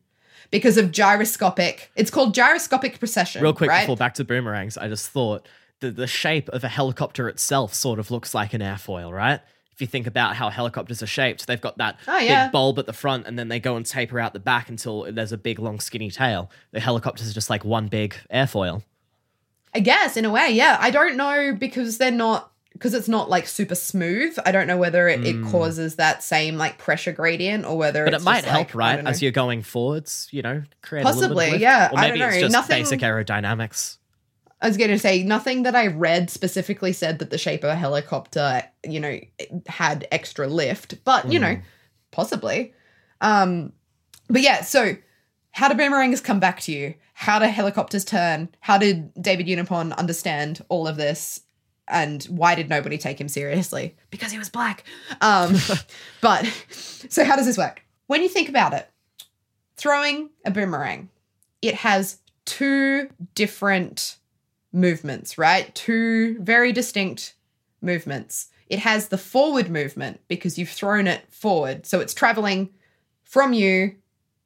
[0.51, 1.91] because of gyroscopic.
[1.95, 3.43] It's called gyroscopic precession.
[3.43, 3.83] Real quick right?
[3.83, 5.45] before back to boomerangs, I just thought
[5.81, 9.41] the the shape of a helicopter itself sort of looks like an airfoil, right?
[9.79, 12.47] If you think about how helicopters are shaped, they've got that Oh, yeah.
[12.47, 15.05] big bulb at the front, and then they go and taper out the back until
[15.13, 16.51] there's a big, long, skinny tail.
[16.73, 18.83] The helicopters are just like one big airfoil.
[19.73, 20.79] I guess in a way, yeah.
[20.81, 24.37] I don't know because they're not because it's not like super smooth.
[24.45, 28.07] I don't know whether it, it causes that same like pressure gradient or whether Hmm.
[28.11, 29.07] But it might help, like, right?
[29.07, 31.91] As you're going forwards, you know, create a little bit Possibly, yeah.
[31.93, 32.41] Or I maybe don't it's know.
[32.43, 33.98] just Nothing- basic aerodynamics.
[34.61, 37.71] I was going to say nothing that I read specifically said that the shape of
[37.71, 39.19] a helicopter, you know,
[39.67, 41.45] had extra lift, but you Hmm.
[41.45, 41.59] know,
[42.11, 42.73] possibly.
[43.21, 43.73] Um,
[44.29, 44.97] but yeah, so
[45.53, 46.95] how do boomerangs come back to you?
[47.15, 48.49] How do helicopters turn?
[48.61, 51.41] How did David Unaipon understand all of this?
[51.89, 53.97] And why did nobody take him seriously?
[54.11, 54.85] Because he was black.
[55.21, 55.57] Um,
[56.21, 56.45] but
[57.09, 57.83] so how does this work?
[58.09, 58.89] When you think about it,
[59.77, 61.09] throwing a boomerang,
[61.63, 64.17] it has two different
[64.73, 65.75] movements, right?
[65.75, 67.35] Two very distinct
[67.81, 68.49] movements.
[68.69, 71.87] It has the forward movement because you've thrown it forward.
[71.87, 72.71] So it's traveling
[73.25, 73.97] from you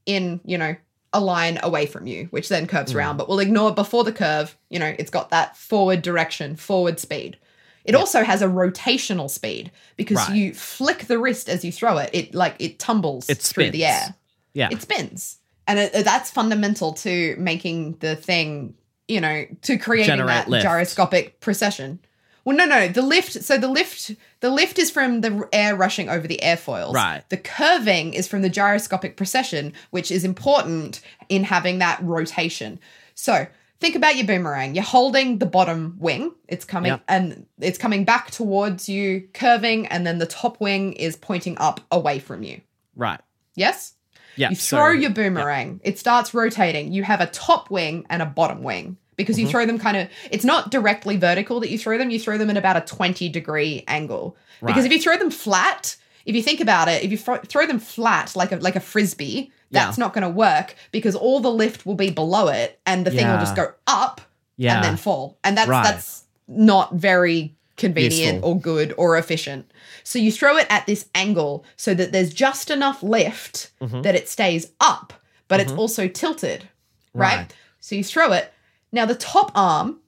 [0.07, 0.77] in, you know,
[1.13, 2.99] a line away from you, which then curves hmm.
[2.99, 3.17] around.
[3.17, 7.37] But we'll ignore before the curve, you know, it's got that forward direction, forward speed.
[7.85, 10.37] It also has a rotational speed because Right.
[10.37, 12.11] you flick the wrist as you throw it.
[12.13, 14.15] It like it tumbles It through the air
[14.55, 14.69] Yeah.
[14.71, 18.75] it spins and it, that's fundamental to making the thing
[19.09, 20.63] you know to creating Generate that lift.
[20.65, 21.99] gyroscopic precession
[22.45, 26.09] well no no the lift so the lift the lift is from the air rushing
[26.09, 27.23] over the airfoils Right.
[27.29, 32.79] the curving is from the gyroscopic precession which is important in having that rotation
[33.15, 33.47] so
[33.81, 37.03] think about your boomerang you're holding the bottom wing it's coming Yep.
[37.09, 41.81] and it's coming back towards you curving and then the top wing is pointing up
[41.91, 42.61] away from you
[42.97, 43.21] right.
[43.57, 43.95] yes
[44.37, 44.51] Yeah.
[44.51, 46.93] you so- throw your boomerang, it starts rotating.
[46.93, 49.47] You have a top wing and a bottom wing because Mm-hmm.
[49.47, 52.39] you throw them kind of, it's not directly vertical that you throw them, you throw
[52.39, 54.37] them at about a 20 degree angle.
[54.65, 57.67] Because if you throw them flat, if you think about it, if you fro- throw
[57.67, 60.05] them flat like a, like a frisbee, that's Yeah.
[60.05, 63.27] not going to work because all the lift will be below it and the thing
[63.27, 64.21] will just go up
[64.57, 64.77] Yeah.
[64.77, 65.37] and then fall.
[65.43, 65.83] And that's Right.
[65.85, 68.51] that's not very convenient Useful.
[68.51, 69.71] or good or efficient.
[70.05, 74.03] So you throw it at this angle so that there's just enough lift Mm-hmm.
[74.03, 75.13] that it stays up,
[75.49, 76.69] but it's also tilted,
[77.15, 77.37] right?
[77.39, 77.55] Right.
[77.81, 78.53] So you throw it.
[78.93, 79.99] Now the top arm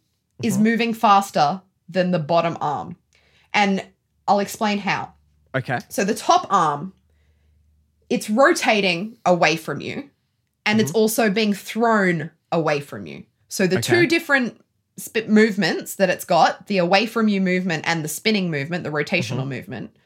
[0.43, 0.63] is Mm-hmm.
[0.63, 2.97] moving faster than the bottom arm.
[3.53, 3.85] And
[4.27, 5.13] I'll explain how.
[5.55, 5.79] okay.
[5.89, 6.93] So the top arm,
[8.11, 10.11] it's rotating away from you,
[10.67, 13.25] and it's also being thrown away from you.
[13.49, 13.83] So the Okay.
[14.01, 14.61] two different
[14.97, 18.91] sp- movements that it's got, the away from you movement and the spinning movement, the
[18.91, 19.49] rotational mm-hmm.
[19.51, 19.97] movement,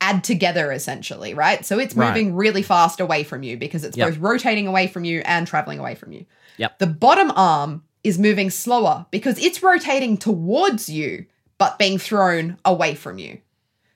[0.00, 1.64] add together essentially, right?
[1.64, 2.08] So it's Right.
[2.08, 4.08] moving really fast away from you because it's Yep.
[4.08, 6.24] both rotating away from you and traveling away from you.
[6.56, 6.78] Yep.
[6.78, 11.26] The bottom arm is moving slower because it's rotating towards you
[11.58, 13.38] but being thrown away from you.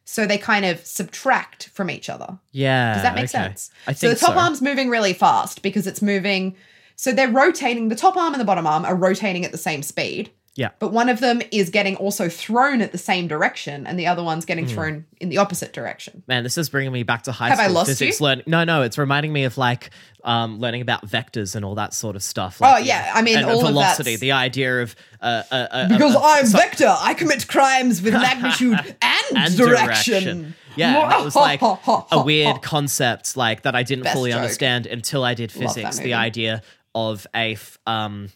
[0.04, 2.38] So they kind of subtract from each other.
[2.52, 2.92] Yeah.
[2.92, 3.28] Does that make okay.
[3.28, 3.70] sense?
[3.86, 4.40] I so think the top so.
[4.40, 6.56] arm's moving really fast because it's moving.
[6.96, 7.88] So they're rotating.
[7.88, 10.70] The top arm and the bottom arm are rotating at the same speed, Yeah.
[10.78, 14.22] but one of them is getting also thrown at the same direction, and the other
[14.22, 16.22] one's getting thrown in the opposite direction.
[16.28, 18.24] Man, this is bringing me back to high Have I school lost physics you?
[18.26, 18.44] learning.
[18.46, 19.90] No, no, it's reminding me of like
[20.22, 22.58] um, learning about vectors and all that sort of stuff.
[22.62, 24.16] Oh, Like, yeah, I mean, and all of velocity.
[24.16, 28.00] The idea of uh, uh, uh, Because uh, uh, I'm so- Vector, I commit crimes
[28.00, 30.54] with magnitude and, and direction.
[30.76, 31.60] Yeah, and that was like
[32.10, 34.40] a weird concept like that I didn't Best fully joke.
[34.40, 35.98] understand until I did physics.
[35.98, 36.62] The idea
[36.94, 38.28] of a f- um,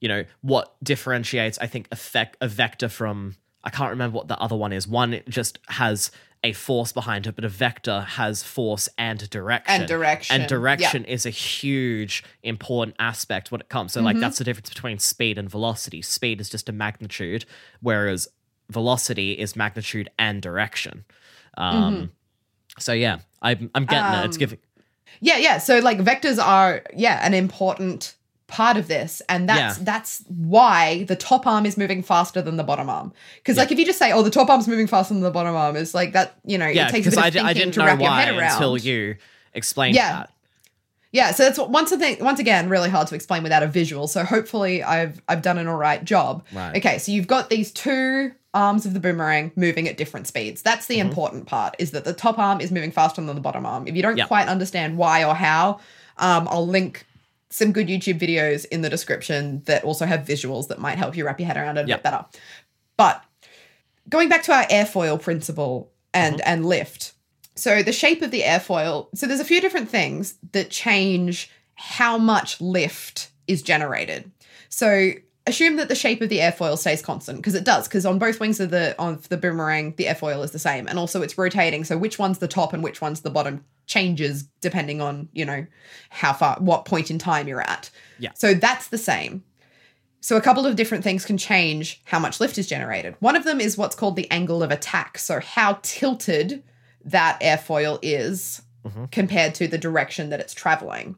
[0.00, 4.38] you know, what differentiates I think a, a vector from I can't remember what the
[4.38, 4.88] other one is.
[4.88, 6.10] One just has
[6.42, 9.80] a force behind it, but a vector has force and direction.
[9.82, 10.46] And direction, And yeah.
[10.48, 13.92] direction is a huge important aspect when it comes.
[13.92, 14.06] So Mm-hmm.
[14.06, 16.00] like that's the difference between speed and velocity.
[16.00, 17.44] Speed is just a magnitude,
[17.82, 18.26] whereas
[18.70, 21.04] velocity is magnitude and direction.
[21.58, 22.12] Um,
[22.78, 24.24] So yeah, I'm I'm getting it.
[24.24, 24.44] It's Mm-hmm.
[24.44, 24.58] Um, giving.
[25.20, 25.58] Yeah, yeah.
[25.58, 28.14] So like vectors are yeah an important
[28.46, 29.84] part of this, and that's Yeah.
[29.84, 33.12] that's why the top arm is moving faster than the bottom arm.
[33.36, 35.54] Because like if you just say oh the top arm's moving faster than the bottom
[35.54, 37.52] arm, it's like that you know Yeah, it takes a bit I, di- thinking I
[37.52, 38.52] didn't to know wrap your why head around.
[38.52, 39.16] until you
[39.54, 40.12] explained Yeah.
[40.12, 40.30] that.
[41.12, 44.06] Yeah, so that's once thing once again really hard to explain without a visual.
[44.08, 46.44] So hopefully I've I've done an all right job.
[46.52, 46.76] Right.
[46.76, 50.62] Okay, so you've got these two arms of the boomerang moving at different speeds.
[50.62, 53.64] That's the important part is that the top arm is moving faster than the bottom
[53.64, 53.86] arm.
[53.86, 54.26] If you don't Yeah.
[54.26, 55.78] quite understand why or how,
[56.18, 57.06] um, I'll link
[57.50, 61.24] some good YouTube videos in the description that also have visuals that might help you
[61.24, 61.96] wrap your head around it a Yeah.
[61.96, 62.24] bit better.
[62.96, 63.22] But
[64.08, 67.12] going back to our airfoil principle and and lift.
[67.54, 69.08] So the shape of the airfoil.
[69.14, 74.30] So there's a few different things that change how much lift is generated.
[74.68, 75.12] So
[75.46, 78.40] assume that the shape of the airfoil stays constant because it does because on both
[78.40, 81.84] wings of the of the boomerang the airfoil is the same and also it's rotating.
[81.84, 85.66] So which one's the top and which one's the bottom changes depending on you know
[86.10, 87.90] how far what point in time you're at.
[88.18, 88.30] Yeah.
[88.34, 89.44] so that's the same.
[90.22, 93.16] So a couple of different things can change how much lift is generated.
[93.20, 95.16] One of them is what's called the angle of attack.
[95.16, 96.62] So how tilted
[97.06, 99.06] that airfoil is mm-hmm.
[99.06, 101.16] compared to the direction that it's traveling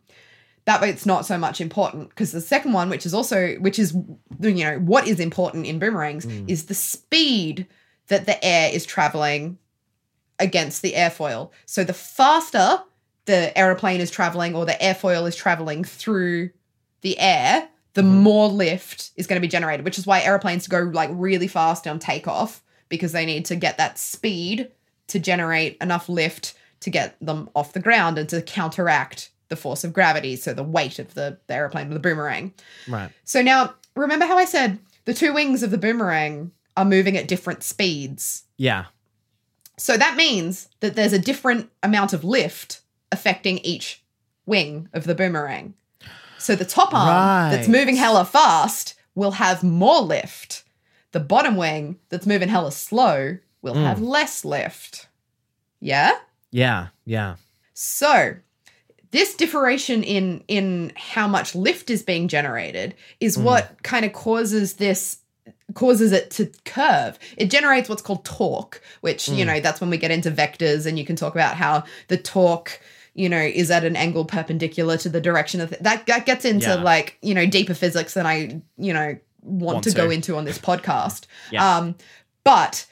[0.65, 3.79] that way it's not so much important because the second one which is also which
[3.79, 3.95] is
[4.41, 6.49] you know what is important in boomerangs mm.
[6.49, 7.67] is the speed
[8.09, 9.59] that the air is traveling
[10.39, 11.51] against the airfoil.
[11.67, 12.83] So the faster
[13.25, 16.51] the aeroplane is traveling or the airfoil is traveling through
[17.03, 18.23] the air the mm-hmm.
[18.23, 21.87] more lift is going to be generated which is why airplanes go like really fast
[21.87, 24.71] on takeoff because they need to get that speed
[25.07, 29.85] to generate enough lift to get them off the ground and to counteract the force
[29.85, 32.55] of gravity, so the weight of the, the airplane, the boomerang.
[32.89, 33.11] Right.
[33.25, 37.29] So now, remember how I said the two wings of the boomerang are moving at
[37.29, 38.45] different speeds.
[38.57, 38.87] Yeah.
[39.77, 42.81] So that means that there's a different amount of lift
[43.11, 44.03] affecting each
[44.47, 45.75] wing of the boomerang.
[46.39, 50.65] So the top arm that's moving hella fast will have more lift.
[51.13, 54.09] The bottom wing that's moving hella slow will have mm.
[54.09, 55.09] less lift.
[55.79, 56.13] Yeah?
[56.51, 56.89] Yeah.
[57.05, 57.37] Yeah.
[57.75, 58.37] So,
[59.13, 64.75] this differentiation in in how much lift is being generated is what kind of causes
[64.75, 65.19] this
[65.75, 67.19] causes it to curve.
[67.37, 70.99] It generates what's called torque, which, you know, that's when we get into vectors and
[70.99, 72.81] you can talk about how the torque
[73.15, 76.69] you know is at an angle perpendicular to the direction of that that gets into
[76.69, 76.75] Yeah.
[76.77, 80.47] like you know deeper physics than i you know want, Want to, go into on
[80.47, 81.77] this podcast Yeah.
[81.77, 81.95] um
[82.43, 82.87] but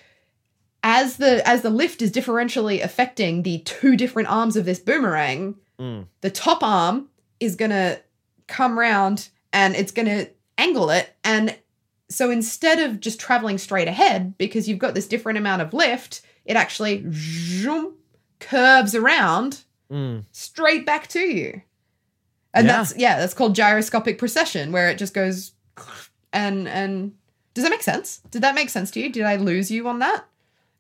[0.83, 5.57] as the as the lift is differentially affecting the two different arms of this boomerang,
[5.81, 6.07] Mm.
[6.21, 7.09] the top arm
[7.41, 7.99] is gonna
[8.47, 10.27] come round and it's gonna
[10.59, 11.17] angle it.
[11.25, 11.57] And
[12.11, 16.21] so instead of just traveling straight ahead, because you've got this different amount of lift,
[16.45, 17.95] it actually zoom,
[18.41, 20.25] curves around Mm.
[20.33, 21.63] straight back to you.
[22.55, 22.77] And Yeah.
[22.79, 25.53] that's yeah, that's called gyroscopic precession, where it just goes
[26.33, 27.13] and and
[27.55, 28.21] does that make sense?
[28.31, 29.09] Did that make sense to you?
[29.09, 30.25] Did I lose you on that?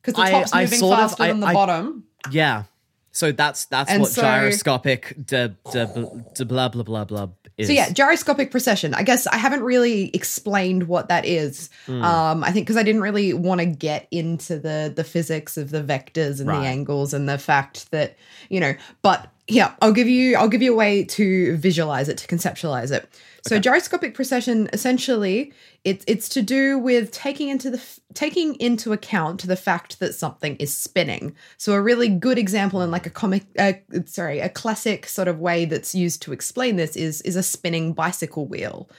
[0.03, 2.05] Because the top's I moving of- faster I- than the I- bottom.
[2.31, 2.65] Yeah.
[3.13, 7.67] So that's that's And what so- gyroscopic de, de, de blah blah blah blah is.
[7.67, 8.95] So yeah, gyroscopic precession.
[8.95, 11.71] I guess I haven't really explained what that is.
[11.87, 12.03] Hmm.
[12.03, 15.71] Um, I think because I didn't really want to get into the the physics of
[15.71, 16.61] the vectors and Right.
[16.61, 18.17] the angles and the fact that
[18.49, 18.75] you know.
[19.03, 22.93] But yeah, I'll give you I'll give you a way to visualize it to conceptualize
[22.93, 23.09] it.
[23.47, 25.53] So gyroscopic precession essentially
[25.85, 30.57] it's it's to do with taking into the taking into account the fact that something
[30.57, 31.35] is spinning.
[31.57, 33.73] So a really good example in like a comic uh,
[34.07, 37.93] sorry, a classic sort of way that's used to explain this is is a spinning
[37.93, 38.91] bicycle wheel.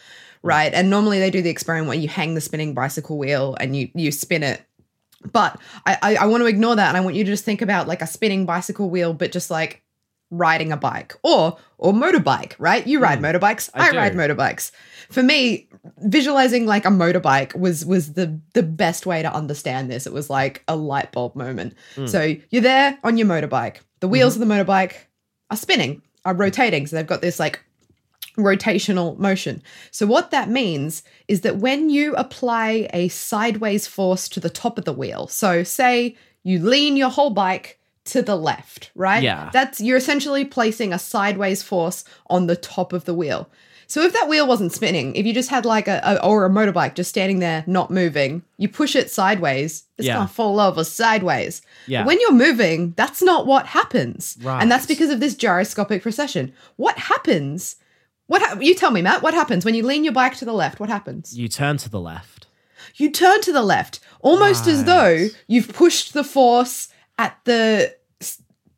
[0.43, 0.73] Right?
[0.73, 3.89] And normally they do the experiment where you hang the spinning bicycle wheel and you
[3.93, 4.65] you spin it
[5.31, 7.61] but I, I, I want to ignore that and I want you to just think
[7.61, 9.83] about like a spinning bicycle wheel, but just like
[10.31, 12.85] riding a bike or or motorbike, right?
[12.87, 14.71] You ride hmm, motorbikes, I I, ride motorbikes.
[15.09, 15.67] For me,
[15.99, 20.07] visualizing like a motorbike was was the the best way to understand this.
[20.07, 21.75] It was like a light bulb moment.
[21.95, 22.07] Hmm.
[22.07, 23.77] So you're there on your motorbike.
[23.99, 24.43] The wheels mm-hmm.
[24.43, 24.95] of the motorbike
[25.51, 26.87] are spinning, are rotating.
[26.87, 27.61] So they've got this like
[28.37, 29.61] rotational motion.
[29.91, 34.77] So, what that means is that when you apply a sideways force to the top
[34.77, 39.21] of the wheel, so say you lean your whole bike to the left, right?
[39.23, 39.49] Yeah.
[39.53, 43.49] That's you're essentially placing a sideways force on the top of the wheel.
[43.87, 46.49] So if that wheel wasn't spinning, if you just had like a, a or a
[46.49, 50.15] motorbike just standing there not moving, you push it sideways, it's Yeah.
[50.15, 51.61] gonna fall over sideways.
[51.87, 52.05] Yeah.
[52.05, 54.37] When you're moving, that's not what happens.
[54.41, 54.61] Right.
[54.61, 56.53] And that's because of this gyroscopic precession.
[56.77, 57.75] What happens?
[58.27, 59.21] What ha- you tell me, Matt?
[59.21, 60.79] What happens when you lean your bike to the left?
[60.79, 61.37] What happens?
[61.37, 62.47] you turn to the left.
[62.95, 66.87] You turn to the left, almost as though you've pushed the force
[67.17, 67.95] at the.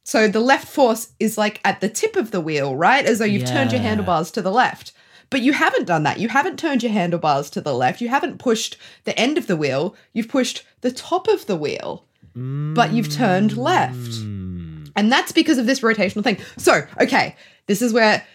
[0.05, 3.05] So the left force is like at the tip of the wheel, right?
[3.05, 4.91] As though you've turned your handlebars to the left.
[5.29, 6.19] But you haven't done that.
[6.19, 8.01] You haven't turned your handlebars to the left.
[8.01, 9.95] You haven't pushed the end of the wheel.
[10.11, 12.05] You've pushed the top of the wheel.
[12.35, 13.95] But you've turned left.
[13.95, 14.91] Mm.
[14.95, 16.37] And that's because of this rotational thing.
[16.57, 17.35] So, okay,
[17.67, 18.25] this is where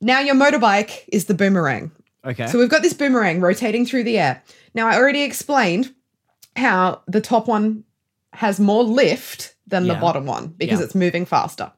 [0.00, 1.90] now your motorbike is the boomerang.
[2.24, 2.46] Okay.
[2.48, 4.42] So we've got this boomerang rotating through the air.
[4.74, 5.94] Now, I already explained
[6.56, 7.84] how the top one
[8.36, 10.84] has more lift than the bottom one because Yeah.
[10.86, 11.72] it's moving faster.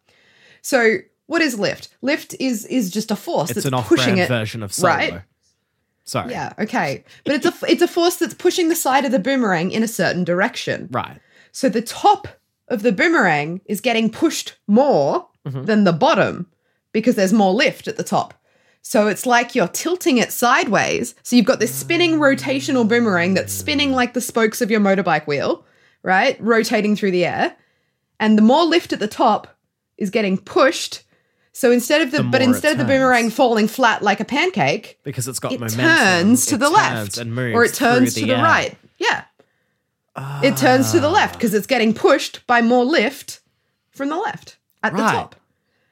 [0.62, 1.88] So, what is lift?
[2.02, 4.28] Lift is is just a force it's that's an pushing it.
[4.28, 4.92] version of solo.
[4.94, 5.22] right?
[6.04, 6.30] Sorry.
[6.32, 7.04] Yeah, okay.
[7.24, 9.88] But it's a it's a force that's pushing the side of the boomerang in a
[9.88, 10.88] certain direction.
[10.90, 11.20] Right.
[11.52, 12.28] So the top
[12.68, 15.64] of the boomerang is getting pushed more Mm-hmm.
[15.64, 16.46] than the bottom
[16.92, 18.34] because there's more lift at the top.
[18.82, 21.14] So it's like you're tilting it sideways.
[21.22, 25.26] So you've got this spinning rotational boomerang that's spinning like the spokes of your motorbike
[25.26, 25.64] wheel,
[26.02, 26.36] right?
[26.40, 27.56] Rotating through the air.
[28.20, 29.56] And the more lift at the top
[29.96, 31.02] is getting pushed.
[31.52, 34.98] So instead of the, The but instead of the boomerang falling flat like a pancake,
[35.02, 35.84] because it's got it momentum.
[35.84, 38.42] turns to it the turns left and moves or it turns to the air.
[38.42, 38.76] right.
[38.98, 39.24] Yeah.
[40.42, 41.38] It turns to the left ah.
[41.38, 43.40] because it's getting pushed by more lift
[43.90, 45.36] from the left at the top.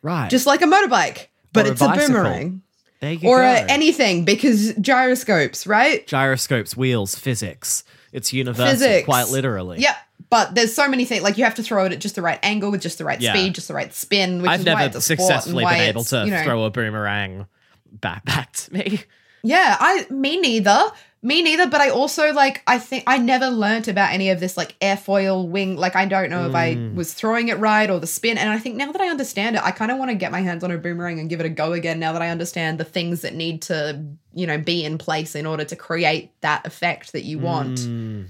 [0.03, 0.29] Right.
[0.31, 2.15] Just like a motorbike, but Or it's a bicycle.
[2.23, 2.63] boomerang.
[3.01, 6.07] there you Or anything because gyroscopes, right?
[6.07, 7.85] Gyroscopes, wheels, physics.
[8.17, 9.05] It's universal, Physics.
[9.05, 9.79] quite literally.
[9.81, 9.97] Yep.
[10.31, 12.41] But there's so many things like you have to throw it at just the right
[12.43, 13.33] angle with just the right Yeah.
[13.35, 14.41] speed, just the right spin.
[14.43, 16.25] Which I've is why never it's a sport and successfully why been able it's, to
[16.25, 17.47] you know- throw a boomerang
[17.93, 19.03] back back to me.
[19.43, 20.91] Yeah, I me neither.
[21.27, 24.57] Me neither, but I also like I think I never learnt about any of this
[24.57, 25.77] like airfoil wing.
[25.77, 26.95] Like I don't know if I Mm.
[26.95, 28.39] was throwing it right or the spin.
[28.39, 30.41] And I think now that I understand it, I kind of want to get my
[30.41, 31.99] hands on a boomerang and give it a go again.
[31.99, 34.05] Now that I understand the things that need to
[34.35, 37.79] you know be in place in order to create that effect that you want.
[37.81, 38.27] Mm.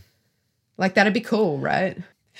[0.78, 1.98] Like that'd be cool, right?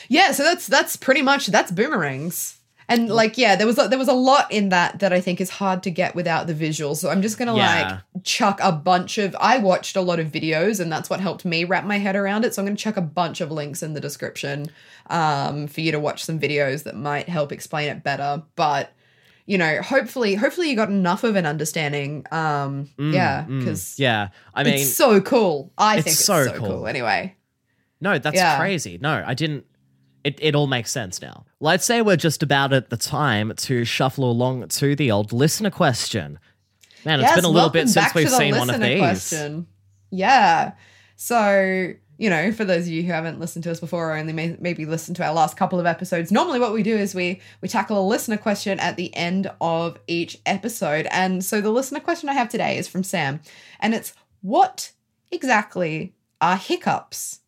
[0.09, 2.55] Yeah, so that's that's pretty much that's boomerangs.
[2.89, 5.41] And like yeah, there was a, there was a lot in that that I think
[5.41, 6.99] is hard to get without the visuals.
[6.99, 8.01] So I'm just going to Yeah.
[8.14, 11.45] like chuck a bunch of I watched a lot of videos and that's what helped
[11.45, 12.55] me wrap my head around it.
[12.55, 14.70] So I'm going to chuck a bunch of links in the description
[15.11, 18.43] um for you to watch some videos that might help explain it better.
[18.55, 18.93] But
[19.47, 22.24] you know, hopefully hopefully you got enough of an understanding.
[22.30, 25.72] Um yeah, Mm, cuz yeah, I mean, it's so cool.
[25.76, 26.68] I it's think it's so so, cool.
[26.68, 26.87] cool.
[26.87, 27.34] Anyway.
[28.01, 28.59] no, that's yeah.
[28.59, 28.99] crazy.
[29.01, 29.64] No, I didn't.
[30.27, 31.47] It, it all makes sense now.
[31.61, 35.70] Let's say we're just about at the time to shuffle along to the old listener
[35.70, 36.41] question.
[37.05, 38.99] Man, it's Yes, been a little bit since we've seen one of these.
[38.99, 39.68] Question.
[40.11, 40.72] Yeah.
[41.14, 44.33] So, you know, for those of you who haven't listened to us before or only
[44.33, 47.41] may, maybe listened to our last couple of episodes, normally what we do is we
[47.61, 51.07] we tackle a listener question at the end of each episode.
[51.12, 53.39] And so the listener question I have today is from Sam,
[53.79, 54.12] and it's
[54.43, 54.91] what
[55.31, 57.43] exactly are hiccups?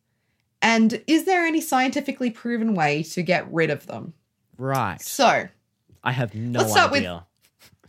[0.61, 4.13] And is there any scientifically proven way to get rid of them?
[4.57, 5.01] Right.
[5.01, 5.47] So,
[6.03, 7.25] I have no Let's start with- idea.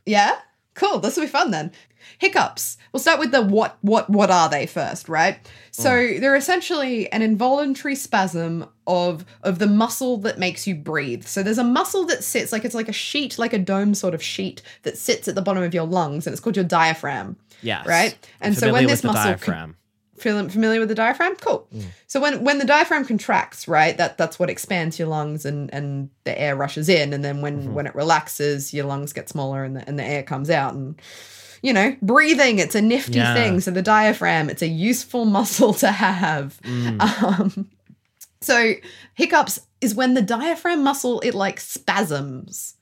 [0.06, 0.36] Yeah?
[0.74, 1.00] Cool.
[1.00, 1.72] This will be fun then.
[2.18, 2.78] Hiccups.
[2.92, 5.38] We'll start with the what what what are they first, right?
[5.70, 6.20] So mm.
[6.20, 11.24] they're essentially an involuntary spasm of of the muscle that makes you breathe.
[11.24, 14.14] So there's a muscle that sits like it's like a sheet, like a dome sort
[14.14, 17.36] of sheet that sits at the bottom of your lungs and it's called your diaphragm.
[17.62, 17.86] Yes.
[17.86, 18.16] Right?
[18.40, 19.76] And so when this muscle diaphragm.
[20.20, 21.34] Feel familiar with the diaphragm?
[21.36, 21.66] Cool.
[22.06, 26.10] So when when the diaphragm contracts, right, that that's what expands your lungs and and
[26.24, 29.76] the air rushes in, and then when when it relaxes, your lungs get smaller and
[29.76, 30.74] the and the air comes out.
[30.74, 31.00] And
[31.62, 33.34] you know, breathing, it's a nifty Yeah.
[33.34, 33.60] thing.
[33.60, 36.58] So the diaphragm, it's a useful muscle to have.
[36.62, 37.00] Mm.
[37.00, 37.70] Um,
[38.40, 38.74] so
[39.14, 42.74] hiccups is when the diaphragm muscle it like spasms.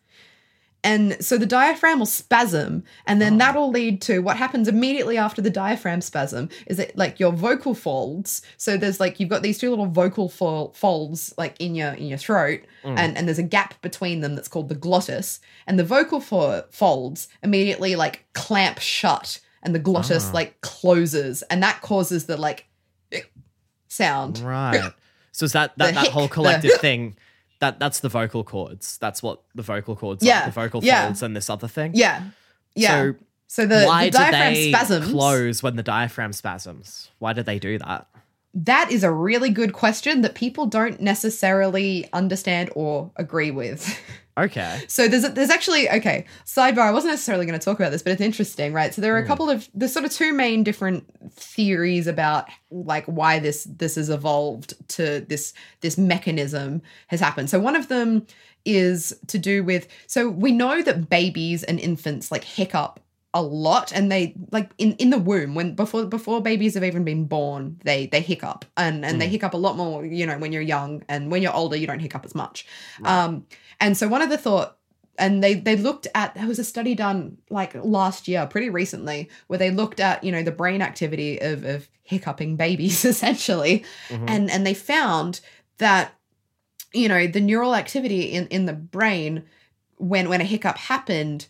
[0.85, 5.43] And so the diaphragm will spasm, and then that'll lead to what happens immediately after
[5.43, 8.43] the diaphragm spasm is that like your vocal folds.
[8.59, 12.07] So there's like you've got these two little vocal fol- folds like in your in
[12.07, 15.85] your throat, and and there's a gap between them that's called the glottis, and the
[15.85, 20.33] vocal fo- folds immediately like clamp shut, and the glottis Ah.
[20.33, 22.66] like closes, and that causes the like
[23.89, 24.39] sound.
[24.39, 24.93] Right.
[25.31, 27.16] So is that The that, that hic, whole the- collective thing?
[27.61, 28.99] That that's the vocal cords.
[28.99, 30.47] That's what the vocal cords Yeah, are.
[30.47, 31.07] The vocal yeah.
[31.07, 31.93] folds and this other thing.
[31.95, 32.23] Yeah,
[32.75, 32.89] yeah.
[32.89, 33.15] So
[33.49, 35.11] So, the, why the do diaphragm they spasms.
[35.11, 37.11] close when the diaphragm spasms?
[37.19, 38.07] Why do they do that?
[38.55, 43.99] That is a really good question that people don't necessarily understand or agree with.
[44.39, 44.82] Okay.
[44.86, 46.80] So there's there's actually okay sidebar.
[46.80, 48.95] I wasn't necessarily going to talk about this, but it's interesting, right?
[48.95, 53.05] So there are a couple of there's sort of two main different theories about like
[53.07, 57.51] why this this has evolved to this this mechanism has happened.
[57.51, 58.26] So one of them
[58.64, 63.01] is to do with so we know that babies and infants like hiccup
[63.34, 67.05] a lot and they like in in the womb when before before babies have even
[67.05, 70.51] been born they they hiccup and and they hiccup a lot more you know when
[70.51, 72.66] you're young and when you're older you don't hiccup as much
[73.05, 73.45] um
[73.81, 74.76] and so one of the thought
[75.18, 79.29] and they they looked at there was a study done like last year pretty recently
[79.49, 84.24] where they looked at you know the brain activity of of hiccuping babies essentially Mhm.
[84.31, 85.41] and and they found
[85.79, 86.12] that
[86.93, 89.45] you know the neural activity in in the brain
[89.97, 91.47] when when a hiccup happened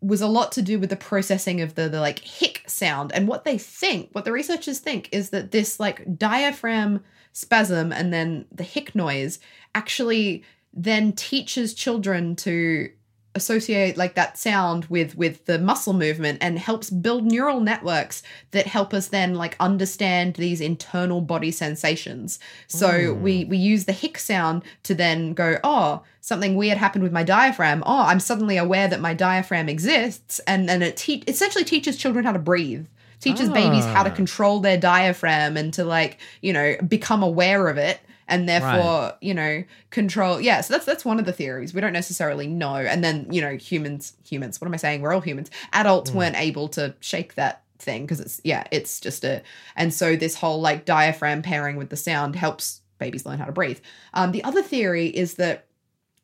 [0.00, 3.28] was a lot to do with the processing of the the like hic sound and
[3.28, 7.02] what they think what the researchers think is that this like diaphragm
[7.32, 9.38] spasm and then the hic noise
[9.76, 10.42] actually
[10.72, 12.90] then teaches children to
[13.34, 18.66] associate like that sound with with the muscle movement and helps build neural networks that
[18.66, 22.38] help us then like understand these internal body sensations.
[22.66, 27.12] So we we use the hic sound to then go oh something weird happened with
[27.12, 27.82] my diaphragm.
[27.86, 30.38] Oh i'm suddenly aware that my diaphragm exists.
[30.46, 32.86] And and it te- essentially teaches children how to breathe
[33.20, 34.14] teaches babies how to Ah.
[34.14, 39.34] control their diaphragm and to like you know become aware of it and therefore you
[39.34, 41.74] know control yeah so that's that's one of the theories.
[41.74, 42.76] We don't necessarily know.
[42.76, 45.02] And then you know humans humans what am i saying?
[45.02, 45.50] We're all humans.
[45.72, 49.42] Adults weren't able to shake that thing because it's yeah it's just a
[49.76, 53.52] and so this whole like diaphragm pairing with the sound helps babies learn how to
[53.52, 53.80] breathe.
[54.14, 55.66] Um, the other theory is that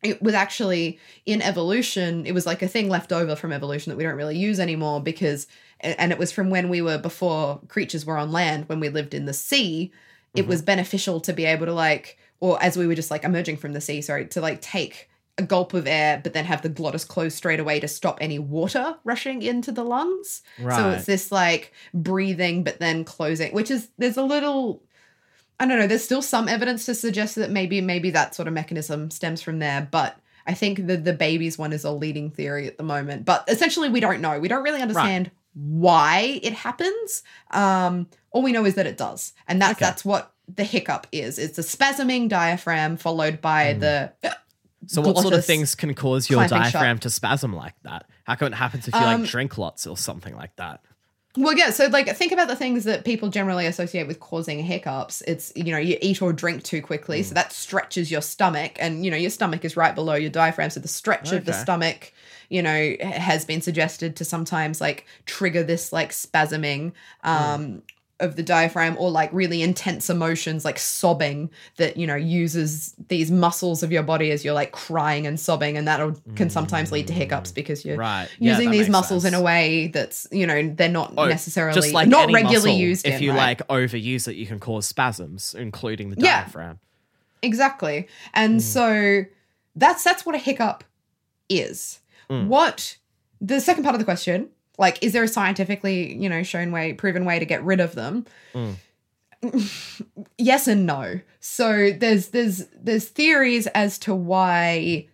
[0.03, 3.97] it was actually in evolution it was like a thing left over from evolution that
[3.97, 5.47] we don't really use anymore because
[5.81, 9.15] and it was from when we were before creatures were on land when we lived
[9.15, 9.93] in the sea
[10.35, 10.67] it was mm-hmm.
[10.67, 13.81] beneficial to be able to like or as we were just like emerging from the
[13.81, 17.37] sea sorry to like take a gulp of air but then have the glottis closed
[17.37, 22.65] straight away to stop any water rushing into the lungs so it's this like breathing
[22.65, 24.83] but then closing which is there's a little
[25.61, 25.87] I don't know.
[25.87, 29.59] There's still some evidence to suggest that maybe maybe that sort of mechanism stems from
[29.59, 30.17] there, but
[30.47, 33.25] I think the the babies one is a leading theory at the moment.
[33.25, 34.39] But essentially, we don't know.
[34.39, 37.23] We don't really understand why it happens.
[37.51, 39.85] Um, all we know is that it does, and that's Okay.
[39.85, 41.39] that's what the hiccup is.
[41.39, 44.13] It's a spasming diaphragm followed by the.
[44.87, 46.73] So what sort of things can cause your clamping shut.
[46.75, 48.07] diaphragm to spasm like that?
[48.25, 50.81] How come it happens if you Um, like drink lots or something like that?
[51.37, 51.71] Well, yeah.
[51.71, 55.23] So, like, think about the things that people generally associate with causing hiccups.
[55.27, 57.25] It's you know you eat or drink too quickly, Mm.
[57.27, 60.71] so that stretches your stomach, and you know your stomach is right below your diaphragm,
[60.71, 62.13] so the stretch of the stomach,
[62.49, 66.93] you know, has been suggested to sometimes like trigger this like spasming
[67.23, 67.35] um,
[67.67, 67.83] mm.
[68.21, 73.31] of the diaphragm, or like really intense emotions like sobbing that you know uses these
[73.31, 76.01] muscles of your body as you're like crying and sobbing, and that
[76.37, 77.55] can sometimes lead to hiccups mm.
[77.55, 78.29] because you're Right.
[78.39, 81.93] Using that these muscles in a way that's you know they're not Oh, necessarily just
[81.93, 83.59] like not regularly muscle, used if in, you right?
[83.59, 86.45] like overuse it you can cause spasms including the Yeah.
[86.45, 86.79] diaphragm.
[87.43, 88.09] Exactly.
[88.35, 88.63] And mm.
[88.63, 89.25] so
[89.77, 90.83] that's that's what a hiccup
[91.49, 92.47] is Mm.
[92.49, 92.97] what
[93.41, 96.93] the second part of the question like is there a scientifically you know shown way
[96.93, 98.27] proven way to get rid of them?
[98.55, 98.77] Mm.
[100.37, 101.21] Yes and no.
[101.39, 105.07] So there's there's there's theories as to why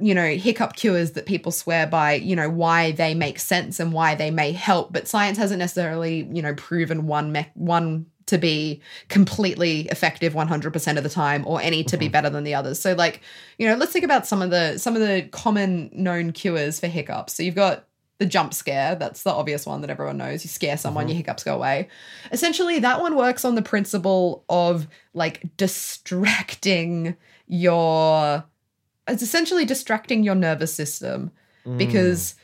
[0.00, 3.92] you know hiccup cures that people swear by you know why they make sense and
[3.92, 8.38] why they may help but science hasn't necessarily you know proven one me- one to
[8.38, 12.12] be completely effective 100% of the time or any to be mm-hmm.
[12.12, 12.80] better than the others.
[12.80, 13.20] So like
[13.58, 16.86] you know let's think about some of the some of the common known cures for
[16.86, 17.34] hiccups.
[17.34, 17.86] So you've got
[18.18, 18.94] the jump scare.
[18.94, 20.44] That's the obvious one that everyone knows.
[20.44, 21.10] You scare someone mm-hmm.
[21.10, 21.88] your hiccups go away.
[22.30, 27.16] Essentially that one works on the principle of like distracting
[27.46, 28.44] your
[29.08, 31.32] it's essentially distracting your nervous system.
[31.66, 31.78] Mm.
[31.78, 32.34] Because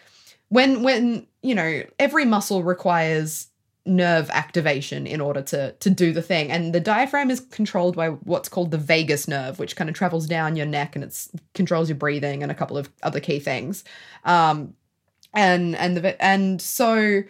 [0.49, 3.49] when when you know every muscle requires
[3.89, 6.51] nerve activation in order to to do the thing.
[6.51, 10.27] And the diaphragm is controlled by what's called the vagus nerve which kind of travels
[10.27, 13.85] down your neck and it's controls your breathing and a couple of other key things.
[14.25, 14.75] Um
[15.35, 17.23] and and the and so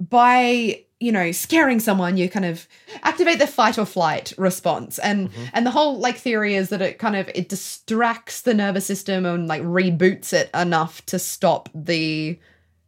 [0.00, 2.68] by you know scaring someone you kind of
[3.02, 4.98] activate the fight or flight response.
[5.00, 8.86] And and the whole like theory is that it kind of it distracts the nervous
[8.86, 12.38] system and like reboots it enough to stop the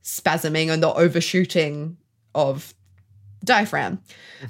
[0.05, 1.97] spasming and the overshooting
[2.35, 2.75] of
[3.45, 4.01] diaphragm.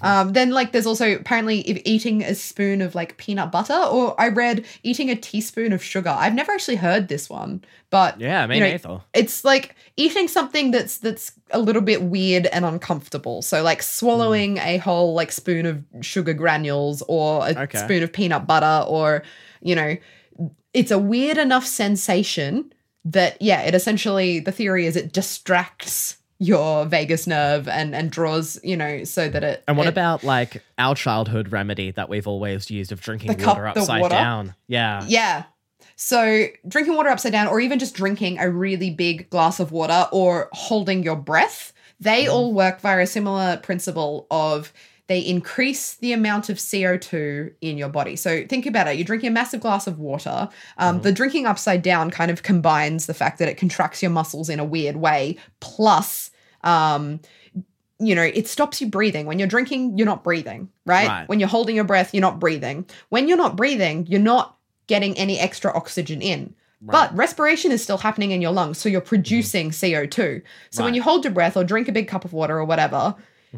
[0.02, 4.18] Um then like there's also apparently if eating a spoon of like peanut butter or
[4.20, 6.10] i read eating a teaspoon of sugar.
[6.10, 9.00] I've never actually heard this one but yeah me you know, neither.
[9.12, 13.40] it's like eating something that's that's a little bit weird and uncomfortable.
[13.42, 17.78] So like swallowing a whole like spoon of sugar granules or a Okay.
[17.78, 19.22] spoon of peanut butter or
[19.60, 19.96] you know
[20.72, 22.72] it's a weird enough sensation
[23.04, 28.58] that yeah, it essentially the theory is it distracts your vagus nerve and and draws,
[28.62, 32.26] you know, so that it and what it- about like our childhood remedy that we've
[32.26, 34.14] always used of drinking cup- water upside water?
[34.14, 35.44] down yeah Yeah.
[35.96, 40.08] So drinking water upside down, or even just drinking a really big glass of water,
[40.10, 44.72] or holding your breath, they all work via a similar principle of
[45.06, 48.16] they increase the amount of CO2 in your body.
[48.16, 48.96] So think about it.
[48.96, 50.48] You're drinking a massive glass of water.
[50.78, 54.48] Um, The drinking upside down kind of combines the fact that it contracts your muscles
[54.48, 56.23] in a weird way, plus
[56.64, 57.20] um,
[58.00, 59.26] you know, it stops you breathing.
[59.26, 61.06] When you're drinking, you're not breathing, right?
[61.06, 61.28] Right.
[61.28, 62.86] When you're holding your breath, you're not breathing.
[63.10, 64.56] When you're not breathing, you're not
[64.88, 66.54] getting any extra oxygen in.
[66.86, 70.42] But respiration is still happening in your lungs, so you're producing CO2.
[70.68, 73.14] So when you hold your breath or drink a big cup of water or whatever,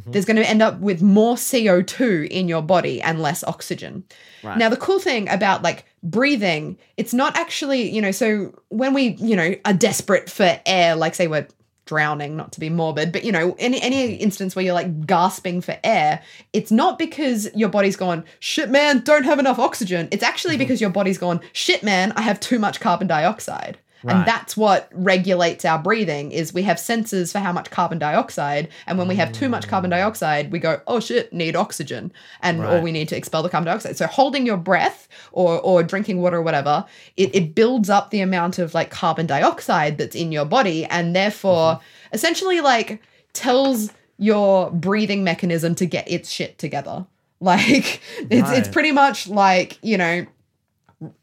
[0.06, 4.04] there's going to end up with more CO2 in your body and less oxygen.
[4.44, 4.58] Right.
[4.58, 9.16] Now, the cool thing about like breathing, it's not actually, you know, so when we,
[9.18, 11.48] you know, are desperate for air, like say we're
[11.86, 14.22] drowning, not to be morbid, but you know, any any mm-hmm.
[14.22, 16.22] instance where you're like gasping for air,
[16.52, 20.08] it's not because your body's gone, shit man, don't have enough oxygen.
[20.10, 20.60] It's actually mm-hmm.
[20.60, 23.78] because your body's gone, shit man, I have too much carbon dioxide.
[24.06, 24.16] Right.
[24.16, 28.68] And that's what regulates our breathing is we have sensors for how much carbon dioxide
[28.86, 29.94] and when we have too much carbon mm.
[29.94, 33.66] dioxide we go oh shit need oxygen and or we need to expel the carbon
[33.66, 33.96] dioxide.
[33.96, 36.84] So holding your breath or or drinking water or whatever
[37.16, 41.14] it, it builds up the amount of like carbon dioxide that's in your body and
[41.14, 42.14] therefore mm-hmm.
[42.14, 43.02] essentially like
[43.32, 47.06] tells your breathing mechanism to get its shit together.
[47.38, 48.00] Like
[48.30, 50.24] it's it's pretty much like you know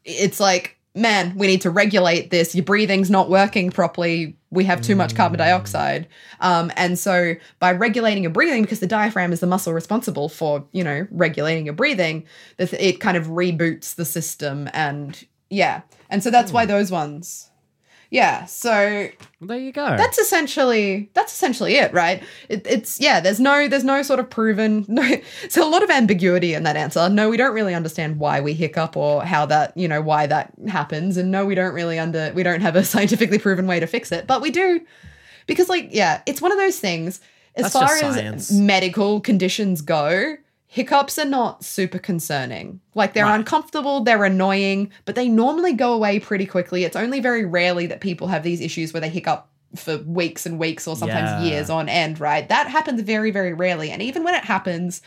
[0.04, 2.54] it's like, man, we need to regulate this.
[2.54, 4.36] Your breathing's not working properly.
[4.50, 6.06] We have too much carbon dioxide.
[6.40, 10.64] Um, and so by regulating your breathing, because the diaphragm is the muscle responsible for,
[10.70, 12.26] you know, regulating your breathing,
[12.58, 14.70] it kind of reboots the system.
[14.72, 15.82] And yeah.
[16.10, 17.50] And so that's why those ones.
[18.14, 18.44] Yeah.
[18.44, 19.96] So Well, there you go.
[19.96, 24.30] that's essentially that's essentially it right it, it's yeah there's no there's no sort of
[24.30, 25.02] proven no
[25.48, 28.54] so a lot of ambiguity in that answer no we don't really understand why we
[28.54, 32.32] hiccup or how that you know why that happens and no we don't really under
[32.34, 34.80] we don't have a scientifically proven way to fix it but we do
[35.48, 37.20] because like yeah it's one of those things
[37.56, 40.36] as That's far as medical conditions go
[40.74, 42.80] hiccups are not super concerning.
[42.96, 43.36] Like they're Right.
[43.36, 46.82] uncomfortable they're annoying but they normally go away pretty quickly.
[46.82, 49.46] It's only very rarely that people have these issues where they hiccup
[49.76, 51.42] for weeks and weeks or sometimes Yeah.
[51.52, 52.48] years on end right?
[52.48, 53.92] That happens very very rarely.
[53.92, 55.00] And even when it happens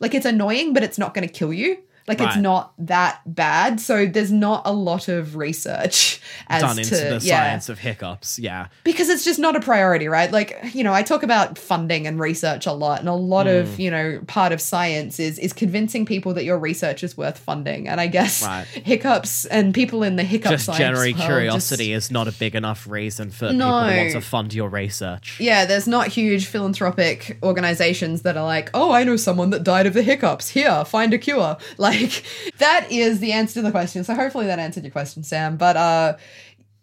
[0.00, 1.78] like it's annoying but it's not going to kill you
[2.08, 6.82] like it's not that bad so there's not a lot of research as done to
[6.82, 8.38] into the yeah science of hiccups.
[8.38, 8.68] Yeah.
[8.84, 10.30] because it's just not a priority, right?
[10.32, 13.52] Like, you know, I talk about funding and research a lot, and a lot Hmm.
[13.56, 17.38] of, you know, part of science is is convincing people that your research is worth
[17.38, 17.88] funding.
[17.88, 18.66] And I guess Right.
[18.66, 22.86] hiccups and people in the hiccup Just generally curiosity just- is not a big enough
[22.88, 25.36] reason for people to want to fund your research.
[25.38, 29.86] yeah, there's not huge philanthropic organizations that are like, oh, I know someone that died
[29.86, 30.48] of the hiccups.
[30.50, 31.56] Here, find a cure.
[31.78, 31.91] Like,
[32.58, 34.04] that is the answer to the question.
[34.04, 35.56] So hopefully that answered your question, Sam.
[35.56, 36.16] But, uh,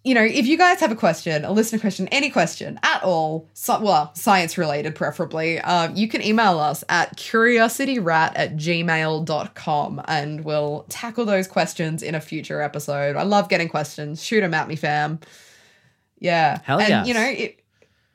[0.03, 3.49] you know, if you guys have a question, a listener question, any question at all,
[3.53, 10.45] so, well, science related preferably, uh, you can email us at curiosityrat at gmail.com and
[10.45, 13.18] we'll tackle those questions in a future episode.
[13.18, 14.24] I love getting questions.
[14.24, 15.20] Shoot them at me, fam.
[16.18, 16.60] Yeah.
[16.64, 17.07] Hell and, yes.
[17.07, 17.59] you know, it,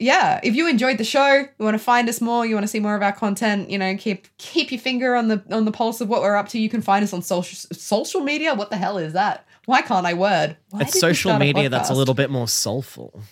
[0.05, 2.69] yeah, if you enjoyed the show, you want to find us more, you want to
[2.69, 5.73] see more of our content, you know, keep keep your finger on the on the
[5.73, 6.59] pulse of what we're up to.
[6.59, 8.55] You can find us on social social media.
[8.55, 9.47] What the hell is that?
[9.65, 10.59] Why can't I word?
[10.69, 13.23] Why It's social start a media that's a little bit more soulful.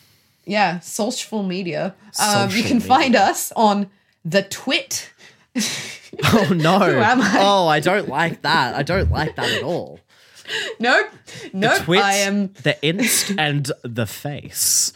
[0.46, 1.94] Yeah, social media.
[2.18, 3.90] Um, you Social can find us on
[4.24, 5.12] the twit.
[6.24, 6.78] Oh no.
[6.92, 7.38] Who am I?
[7.40, 8.74] Oh, I don't like that.
[8.74, 9.98] I don't like that at all.
[10.78, 11.06] Nope.
[11.52, 11.82] Nope.
[11.84, 14.92] Twit, I am the inst and the face.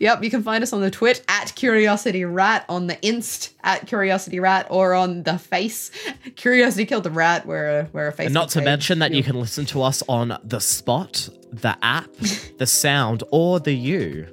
[0.00, 3.86] Yep, you can find us on the twit at Curiosity Rat, on the Inst at
[3.86, 5.90] Curiosity Rat, or on the face
[6.36, 7.46] Curiosity Killed the Rat.
[7.46, 8.26] We're a, we're a face.
[8.26, 8.64] And not to page.
[8.64, 12.10] mention that you can listen to us on the spot, the app,
[12.58, 14.26] the sound, or the you.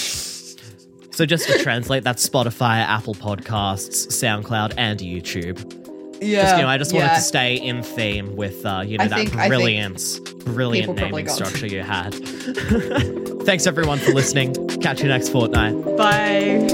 [1.16, 5.85] So just to translate, that's Spotify, Apple Podcasts, SoundCloud, and YouTube.
[6.22, 7.16] Yeah, Just, you know, I just wanted yeah.
[7.16, 10.96] to stay in theme with, uh, you know, I that think- I think brilliant, brilliant
[10.96, 12.14] naming structure you had.
[13.46, 14.54] Thanks everyone for listening.
[14.82, 15.74] Catch you next fortnight.
[15.98, 16.68] Bye.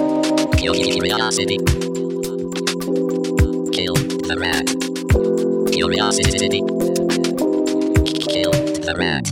[0.58, 1.58] Curiosity.
[3.74, 4.68] Kill the rat.
[5.74, 6.60] Curiosity.
[8.32, 9.32] Kill the rat.